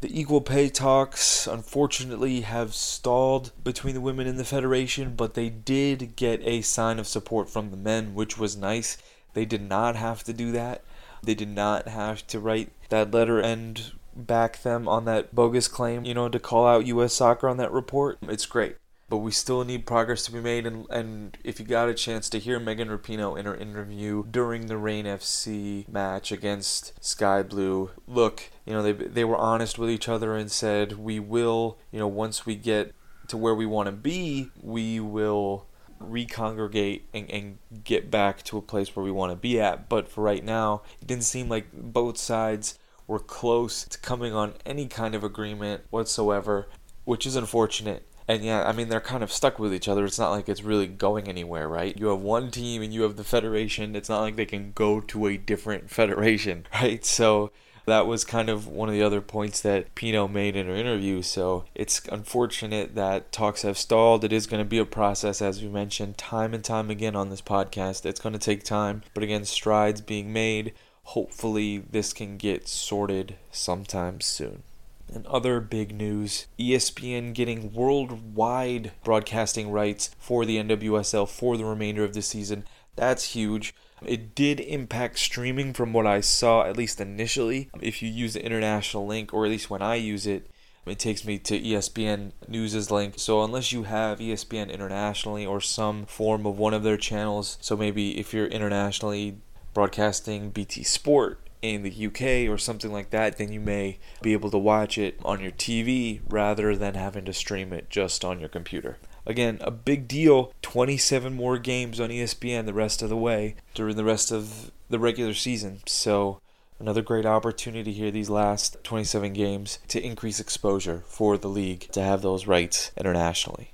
the 0.00 0.20
equal 0.20 0.40
pay 0.40 0.68
talks, 0.68 1.46
unfortunately, 1.46 2.42
have 2.42 2.74
stalled 2.74 3.52
between 3.64 3.94
the 3.94 4.00
women 4.00 4.26
in 4.26 4.36
the 4.36 4.44
Federation, 4.44 5.14
but 5.16 5.34
they 5.34 5.48
did 5.48 6.16
get 6.16 6.40
a 6.42 6.60
sign 6.62 6.98
of 6.98 7.06
support 7.06 7.48
from 7.48 7.70
the 7.70 7.76
men, 7.76 8.14
which 8.14 8.36
was 8.36 8.56
nice. 8.56 8.98
They 9.34 9.44
did 9.44 9.62
not 9.62 9.96
have 9.96 10.22
to 10.24 10.32
do 10.32 10.52
that. 10.52 10.82
They 11.22 11.34
did 11.34 11.48
not 11.48 11.88
have 11.88 12.26
to 12.28 12.38
write 12.38 12.70
that 12.90 13.10
letter 13.10 13.40
and 13.40 13.92
back 14.14 14.62
them 14.62 14.86
on 14.88 15.04
that 15.06 15.34
bogus 15.34 15.68
claim, 15.68 16.04
you 16.04 16.14
know, 16.14 16.28
to 16.28 16.38
call 16.38 16.66
out 16.66 16.86
U.S. 16.86 17.14
soccer 17.14 17.48
on 17.48 17.56
that 17.56 17.72
report. 17.72 18.18
It's 18.22 18.46
great. 18.46 18.76
But 19.08 19.18
we 19.18 19.30
still 19.30 19.64
need 19.64 19.86
progress 19.86 20.24
to 20.24 20.32
be 20.32 20.40
made. 20.40 20.66
And, 20.66 20.86
and 20.90 21.38
if 21.44 21.60
you 21.60 21.66
got 21.66 21.88
a 21.88 21.94
chance 21.94 22.28
to 22.30 22.40
hear 22.40 22.58
Megan 22.58 22.88
Rapinoe 22.88 23.38
in 23.38 23.46
her 23.46 23.54
interview 23.54 24.24
during 24.28 24.66
the 24.66 24.76
Reign 24.76 25.04
FC 25.04 25.88
match 25.88 26.32
against 26.32 26.92
Sky 27.04 27.42
Blue, 27.42 27.90
look, 28.08 28.50
you 28.64 28.72
know, 28.72 28.82
they, 28.82 28.92
they 28.92 29.24
were 29.24 29.36
honest 29.36 29.78
with 29.78 29.90
each 29.90 30.08
other 30.08 30.34
and 30.34 30.50
said, 30.50 30.98
we 30.98 31.20
will, 31.20 31.78
you 31.92 32.00
know, 32.00 32.08
once 32.08 32.44
we 32.44 32.56
get 32.56 32.94
to 33.28 33.36
where 33.36 33.54
we 33.54 33.66
want 33.66 33.86
to 33.86 33.92
be, 33.92 34.50
we 34.60 34.98
will 34.98 35.66
recongregate 35.98 37.08
and, 37.14 37.30
and 37.30 37.58
get 37.84 38.10
back 38.10 38.42
to 38.44 38.58
a 38.58 38.62
place 38.62 38.94
where 38.94 39.04
we 39.04 39.10
want 39.10 39.32
to 39.32 39.36
be 39.36 39.60
at. 39.60 39.88
But 39.88 40.08
for 40.08 40.22
right 40.22 40.44
now, 40.44 40.82
it 41.00 41.06
didn't 41.06 41.24
seem 41.24 41.48
like 41.48 41.66
both 41.72 42.18
sides 42.18 42.78
were 43.06 43.18
close 43.18 43.84
to 43.84 43.98
coming 43.98 44.34
on 44.34 44.54
any 44.64 44.86
kind 44.86 45.14
of 45.14 45.22
agreement 45.22 45.82
whatsoever, 45.90 46.68
which 47.04 47.26
is 47.26 47.36
unfortunate. 47.36 48.06
And 48.28 48.44
yeah, 48.44 48.66
I 48.66 48.72
mean, 48.72 48.88
they're 48.88 49.00
kind 49.00 49.22
of 49.22 49.30
stuck 49.30 49.58
with 49.58 49.72
each 49.72 49.88
other. 49.88 50.04
It's 50.04 50.18
not 50.18 50.30
like 50.30 50.48
it's 50.48 50.62
really 50.62 50.88
going 50.88 51.28
anywhere, 51.28 51.68
right? 51.68 51.96
You 51.96 52.08
have 52.08 52.20
one 52.20 52.50
team 52.50 52.82
and 52.82 52.92
you 52.92 53.02
have 53.02 53.16
the 53.16 53.24
federation. 53.24 53.94
It's 53.94 54.08
not 54.08 54.20
like 54.20 54.36
they 54.36 54.46
can 54.46 54.72
go 54.72 55.00
to 55.00 55.26
a 55.26 55.36
different 55.36 55.90
federation, 55.90 56.66
right? 56.74 57.04
So 57.04 57.52
that 57.86 58.06
was 58.08 58.24
kind 58.24 58.48
of 58.48 58.66
one 58.66 58.88
of 58.88 58.94
the 58.94 59.02
other 59.02 59.20
points 59.20 59.60
that 59.60 59.94
Pinoe 59.94 60.26
made 60.26 60.56
in 60.56 60.66
her 60.66 60.74
interview. 60.74 61.22
So 61.22 61.64
it's 61.74 62.02
unfortunate 62.08 62.96
that 62.96 63.30
talks 63.30 63.62
have 63.62 63.78
stalled. 63.78 64.24
It 64.24 64.32
is 64.32 64.48
going 64.48 64.62
to 64.62 64.68
be 64.68 64.78
a 64.78 64.84
process, 64.84 65.40
as 65.40 65.62
we 65.62 65.68
mentioned 65.68 66.18
time 66.18 66.52
and 66.52 66.64
time 66.64 66.90
again 66.90 67.14
on 67.14 67.30
this 67.30 67.42
podcast. 67.42 68.04
It's 68.04 68.20
going 68.20 68.32
to 68.32 68.38
take 68.40 68.64
time, 68.64 69.02
but 69.14 69.22
again, 69.22 69.44
strides 69.44 70.00
being 70.00 70.32
made. 70.32 70.74
Hopefully, 71.04 71.78
this 71.78 72.12
can 72.12 72.36
get 72.36 72.66
sorted 72.66 73.36
sometime 73.52 74.20
soon. 74.20 74.64
And 75.12 75.26
other 75.26 75.60
big 75.60 75.94
news 75.94 76.46
ESPN 76.58 77.32
getting 77.32 77.72
worldwide 77.72 78.92
broadcasting 79.04 79.70
rights 79.70 80.10
for 80.18 80.44
the 80.44 80.56
NWSL 80.56 81.28
for 81.28 81.56
the 81.56 81.64
remainder 81.64 82.04
of 82.04 82.12
the 82.12 82.22
season. 82.22 82.64
That's 82.96 83.34
huge. 83.34 83.74
It 84.04 84.34
did 84.34 84.60
impact 84.60 85.18
streaming 85.18 85.72
from 85.72 85.92
what 85.92 86.06
I 86.06 86.20
saw, 86.20 86.64
at 86.64 86.76
least 86.76 87.00
initially. 87.00 87.70
If 87.80 88.02
you 88.02 88.10
use 88.10 88.34
the 88.34 88.44
international 88.44 89.06
link, 89.06 89.32
or 89.32 89.44
at 89.44 89.50
least 89.50 89.70
when 89.70 89.82
I 89.82 89.94
use 89.94 90.26
it, 90.26 90.50
it 90.84 90.98
takes 90.98 91.24
me 91.24 91.38
to 91.38 91.60
ESPN 91.60 92.32
News's 92.46 92.90
link. 92.90 93.14
So 93.16 93.42
unless 93.42 93.72
you 93.72 93.84
have 93.84 94.18
ESPN 94.18 94.70
internationally 94.70 95.44
or 95.44 95.60
some 95.60 96.06
form 96.06 96.46
of 96.46 96.58
one 96.58 96.74
of 96.74 96.82
their 96.82 96.96
channels, 96.96 97.58
so 97.60 97.76
maybe 97.76 98.18
if 98.18 98.32
you're 98.32 98.46
internationally 98.46 99.38
broadcasting 99.74 100.50
BT 100.50 100.84
Sport 100.84 101.40
in 101.74 101.82
the 101.82 102.06
UK 102.06 102.50
or 102.52 102.58
something 102.58 102.92
like 102.92 103.10
that, 103.10 103.38
then 103.38 103.52
you 103.52 103.60
may 103.60 103.98
be 104.22 104.32
able 104.32 104.50
to 104.50 104.58
watch 104.58 104.98
it 104.98 105.18
on 105.24 105.40
your 105.40 105.50
TV 105.52 106.20
rather 106.28 106.76
than 106.76 106.94
having 106.94 107.24
to 107.24 107.32
stream 107.32 107.72
it 107.72 107.90
just 107.90 108.24
on 108.24 108.40
your 108.40 108.48
computer. 108.48 108.98
Again, 109.26 109.58
a 109.60 109.70
big 109.70 110.06
deal. 110.06 110.52
27 110.62 111.34
more 111.34 111.58
games 111.58 112.00
on 112.00 112.10
ESPN 112.10 112.66
the 112.66 112.72
rest 112.72 113.02
of 113.02 113.08
the 113.08 113.16
way 113.16 113.56
during 113.74 113.96
the 113.96 114.04
rest 114.04 114.30
of 114.30 114.70
the 114.88 115.00
regular 115.00 115.34
season. 115.34 115.80
So, 115.86 116.40
another 116.78 117.02
great 117.02 117.26
opportunity 117.26 117.92
here 117.92 118.10
these 118.10 118.30
last 118.30 118.76
27 118.84 119.32
games 119.32 119.80
to 119.88 120.00
increase 120.04 120.38
exposure 120.38 121.02
for 121.08 121.36
the 121.36 121.48
league 121.48 121.88
to 121.92 122.02
have 122.02 122.22
those 122.22 122.46
rights 122.46 122.92
internationally. 122.96 123.72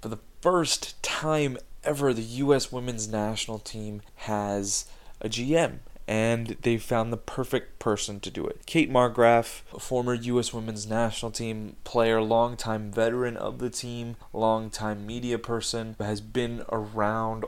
For 0.00 0.08
the 0.08 0.20
first 0.40 1.02
time 1.02 1.58
ever, 1.82 2.12
the 2.12 2.22
U.S. 2.22 2.70
women's 2.70 3.08
national 3.08 3.58
team 3.58 4.02
has 4.16 4.86
a 5.20 5.28
GM 5.28 5.78
and 6.06 6.56
they 6.62 6.78
found 6.78 7.12
the 7.12 7.16
perfect 7.16 7.78
person 7.78 8.20
to 8.20 8.30
do 8.30 8.46
it. 8.46 8.66
Kate 8.66 8.90
Markgraf, 8.90 9.62
a 9.74 9.80
former 9.80 10.14
U.S. 10.14 10.52
women's 10.52 10.86
national 10.86 11.30
team 11.30 11.76
player, 11.84 12.20
longtime 12.20 12.90
veteran 12.90 13.36
of 13.36 13.58
the 13.58 13.70
team, 13.70 14.16
longtime 14.32 15.06
media 15.06 15.38
person, 15.38 15.96
has 15.98 16.20
been 16.20 16.64
around 16.70 17.44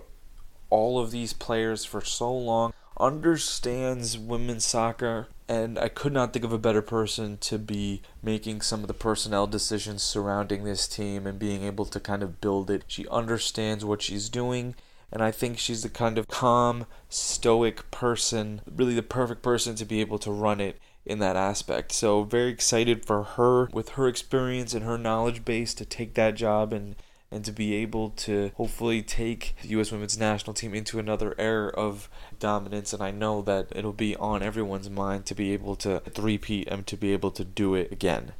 all 0.71 0.99
of 0.99 1.11
these 1.11 1.33
players 1.33 1.85
for 1.85 2.01
so 2.01 2.33
long, 2.33 2.73
understands 2.99 4.19
women's 4.19 4.65
soccer 4.65 5.29
And 5.49 5.79
I 5.79 5.89
could 5.89 6.13
not 6.13 6.33
think 6.33 6.45
of 6.45 6.53
a 6.53 6.59
better 6.59 6.81
person 6.81 7.37
to 7.39 7.59
be 7.59 8.01
making 8.23 8.63
some 8.63 8.81
of 8.81 8.89
the 8.89 8.95
personnel 8.95 9.47
decisions 9.47 10.03
surrounding 10.03 10.65
this 10.65 10.89
team 10.89 11.27
and 11.27 11.39
being 11.39 11.65
able 11.65 11.85
to 11.85 12.01
kind 12.01 12.23
of 12.23 12.41
build 12.41 12.71
it. 12.71 12.85
She 12.87 13.07
understands 13.09 13.85
what 13.85 14.01
she's 14.01 14.31
doing 14.31 14.75
and 15.15 15.23
I 15.23 15.31
think 15.31 15.59
she's 15.59 15.83
the 15.83 15.89
kind 15.89 16.19
of 16.19 16.27
calm, 16.27 16.87
stoic 17.09 17.89
person, 17.93 18.61
really 18.67 18.95
the 18.95 19.03
perfect 19.03 19.43
person 19.43 19.77
to 19.77 19.85
be 19.85 20.01
able 20.01 20.19
to 20.19 20.33
run 20.33 20.61
it 20.61 20.79
in 21.07 21.21
that 21.21 21.37
aspect. 21.37 21.93
So 21.93 22.25
very 22.25 22.51
excited 22.51 23.07
for 23.07 23.23
her 23.23 23.67
with 23.73 23.91
her 23.91 24.09
experience 24.09 24.75
and 24.75 24.85
her 24.85 24.99
knowledge 24.99 25.45
base 25.45 25.73
to 25.75 25.85
take 25.85 26.15
that 26.15 26.35
job 26.35 26.73
and 26.73 26.97
and 27.31 27.45
to 27.45 27.51
be 27.51 27.75
able 27.75 28.11
to 28.11 28.53
hopefully 28.57 29.03
take 29.03 29.57
the 29.63 29.69
U.S. 29.71 29.91
women's 29.91 30.17
national 30.17 30.55
team 30.55 30.73
into 30.73 31.01
another 31.01 31.35
era 31.37 31.69
of 31.71 32.09
dominance. 32.39 32.93
And 32.93 33.03
I 33.03 33.11
know 33.11 33.43
that 33.43 33.73
it'll 33.75 33.93
be 33.93 34.15
on 34.15 34.41
everyone's 34.41 34.89
mind 34.89 35.27
to 35.27 35.35
be 35.35 35.53
able 35.53 35.75
to 35.77 35.99
three-peat 35.99 36.69
and 36.69 36.87
to 36.87 36.97
be 36.97 37.13
able 37.13 37.33
to 37.33 37.45
do 37.45 37.75
it 37.75 37.91
again. 37.91 38.35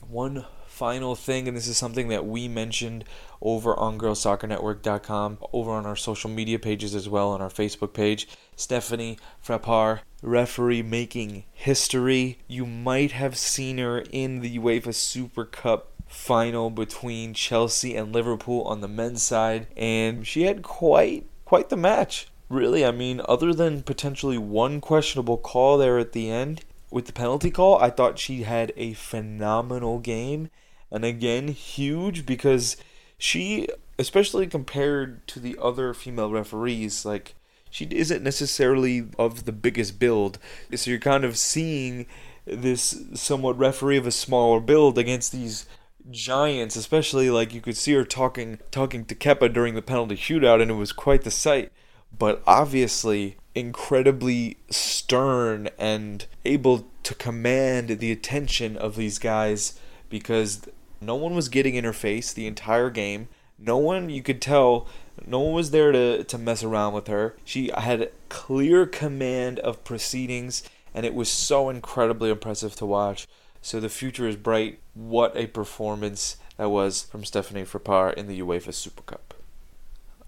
One 0.00 0.46
final 0.80 1.14
thing, 1.14 1.46
and 1.46 1.54
this 1.54 1.68
is 1.68 1.76
something 1.76 2.08
that 2.08 2.24
we 2.24 2.48
mentioned 2.48 3.04
over 3.42 3.78
on 3.78 3.98
girlsoccernetwork.com, 3.98 5.36
over 5.52 5.72
on 5.72 5.84
our 5.84 5.94
social 5.94 6.30
media 6.30 6.58
pages 6.58 6.94
as 6.94 7.06
well, 7.06 7.32
on 7.32 7.42
our 7.42 7.50
Facebook 7.50 7.92
page. 7.92 8.26
Stephanie 8.56 9.18
Frappart, 9.46 10.00
referee 10.22 10.80
making 10.80 11.44
history. 11.52 12.38
You 12.48 12.64
might 12.64 13.12
have 13.12 13.36
seen 13.36 13.76
her 13.76 13.98
in 14.10 14.40
the 14.40 14.58
UEFA 14.58 14.94
Super 14.94 15.44
Cup 15.44 15.92
final 16.08 16.70
between 16.70 17.34
Chelsea 17.34 17.94
and 17.94 18.14
Liverpool 18.14 18.62
on 18.62 18.80
the 18.80 18.88
men's 18.88 19.22
side, 19.22 19.66
and 19.76 20.26
she 20.26 20.44
had 20.44 20.62
quite 20.62 21.26
quite 21.44 21.68
the 21.68 21.76
match. 21.76 22.28
Really, 22.48 22.86
I 22.86 22.90
mean, 22.90 23.20
other 23.28 23.52
than 23.52 23.82
potentially 23.82 24.38
one 24.38 24.80
questionable 24.80 25.36
call 25.36 25.76
there 25.76 25.98
at 25.98 26.12
the 26.12 26.30
end 26.30 26.62
with 26.90 27.04
the 27.04 27.12
penalty 27.12 27.50
call, 27.50 27.76
I 27.76 27.90
thought 27.90 28.18
she 28.18 28.44
had 28.44 28.72
a 28.78 28.94
phenomenal 28.94 29.98
game 29.98 30.48
and 30.90 31.04
again 31.04 31.48
huge 31.48 32.26
because 32.26 32.76
she 33.18 33.68
especially 33.98 34.46
compared 34.46 35.26
to 35.26 35.38
the 35.38 35.56
other 35.60 35.92
female 35.92 36.30
referees 36.30 37.04
like 37.04 37.34
she 37.70 37.84
isn't 37.90 38.22
necessarily 38.22 39.06
of 39.18 39.44
the 39.44 39.52
biggest 39.52 39.98
build. 40.00 40.38
So 40.74 40.90
you're 40.90 40.98
kind 40.98 41.24
of 41.24 41.38
seeing 41.38 42.06
this 42.44 43.04
somewhat 43.14 43.58
referee 43.58 43.98
of 43.98 44.06
a 44.06 44.10
smaller 44.10 44.58
build 44.58 44.98
against 44.98 45.30
these 45.30 45.66
giants 46.10 46.76
especially 46.76 47.28
like 47.28 47.52
you 47.52 47.60
could 47.60 47.76
see 47.76 47.92
her 47.92 48.04
talking 48.04 48.58
talking 48.70 49.04
to 49.04 49.14
Kepa 49.14 49.52
during 49.52 49.74
the 49.74 49.82
penalty 49.82 50.16
shootout 50.16 50.60
and 50.60 50.70
it 50.70 50.74
was 50.74 50.92
quite 50.92 51.22
the 51.22 51.30
sight. 51.30 51.70
But 52.16 52.42
obviously 52.46 53.36
incredibly 53.54 54.56
stern 54.70 55.68
and 55.78 56.26
able 56.44 56.86
to 57.02 57.14
command 57.14 57.98
the 57.98 58.12
attention 58.12 58.76
of 58.76 58.96
these 58.96 59.18
guys 59.18 59.78
because 60.08 60.62
no 61.00 61.14
one 61.14 61.34
was 61.34 61.48
getting 61.48 61.74
in 61.74 61.84
her 61.84 61.92
face 61.92 62.32
the 62.32 62.46
entire 62.46 62.90
game. 62.90 63.28
No 63.58 63.76
one, 63.76 64.10
you 64.10 64.22
could 64.22 64.40
tell, 64.40 64.86
no 65.26 65.40
one 65.40 65.54
was 65.54 65.70
there 65.70 65.92
to, 65.92 66.24
to 66.24 66.38
mess 66.38 66.62
around 66.62 66.94
with 66.94 67.06
her. 67.08 67.36
She 67.44 67.70
had 67.76 68.10
clear 68.28 68.86
command 68.86 69.58
of 69.60 69.84
proceedings, 69.84 70.62
and 70.94 71.04
it 71.04 71.14
was 71.14 71.28
so 71.28 71.68
incredibly 71.68 72.30
impressive 72.30 72.74
to 72.76 72.86
watch. 72.86 73.26
So 73.62 73.80
the 73.80 73.88
future 73.88 74.26
is 74.26 74.36
bright. 74.36 74.78
What 74.94 75.36
a 75.36 75.46
performance 75.46 76.36
that 76.56 76.70
was 76.70 77.02
from 77.02 77.24
Stephanie 77.24 77.64
Frappart 77.64 78.14
in 78.14 78.26
the 78.26 78.40
UEFA 78.40 78.72
Super 78.72 79.02
Cup. 79.02 79.34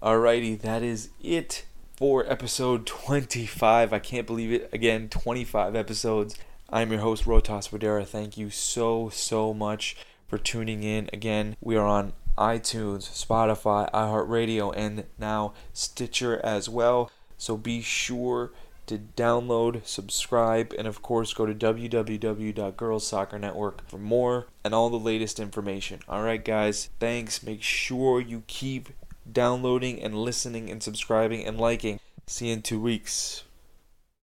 Alrighty, 0.01 0.59
that 0.61 0.83
is 0.83 1.09
it 1.21 1.65
for 1.95 2.29
episode 2.31 2.85
25. 2.85 3.93
I 3.93 3.99
can't 3.99 4.27
believe 4.27 4.51
it. 4.51 4.69
Again, 4.73 5.09
25 5.09 5.75
episodes. 5.75 6.37
I'm 6.69 6.91
your 6.91 7.01
host, 7.01 7.25
Rotas 7.25 7.69
Vadera. 7.69 8.05
Thank 8.05 8.37
you 8.37 8.49
so, 8.49 9.09
so 9.09 9.53
much 9.53 9.95
for 10.33 10.39
tuning 10.39 10.81
in. 10.81 11.11
Again, 11.13 11.55
we 11.61 11.75
are 11.75 11.85
on 11.85 12.13
iTunes, 12.39 13.03
Spotify, 13.03 13.91
iHeartRadio, 13.91 14.73
and 14.75 15.03
now 15.19 15.53
Stitcher 15.73 16.41
as 16.43 16.67
well. 16.67 17.11
So 17.37 17.55
be 17.55 17.83
sure 17.83 18.51
to 18.87 18.97
download, 18.97 19.85
subscribe, 19.85 20.73
and 20.75 20.87
of 20.87 21.03
course 21.03 21.35
go 21.35 21.45
to 21.45 21.53
www.girlsoccernetwork 21.53 23.81
for 23.85 23.99
more 23.99 24.47
and 24.63 24.73
all 24.73 24.89
the 24.89 24.97
latest 24.97 25.39
information. 25.39 25.99
Alright, 26.09 26.43
guys, 26.43 26.89
thanks. 26.99 27.43
Make 27.43 27.61
sure 27.61 28.19
you 28.19 28.41
keep 28.47 28.89
downloading 29.31 30.01
and 30.01 30.15
listening 30.15 30.71
and 30.71 30.81
subscribing 30.81 31.45
and 31.45 31.59
liking. 31.59 31.99
See 32.25 32.47
you 32.47 32.53
in 32.53 32.63
two 32.63 32.81
weeks. 32.81 33.43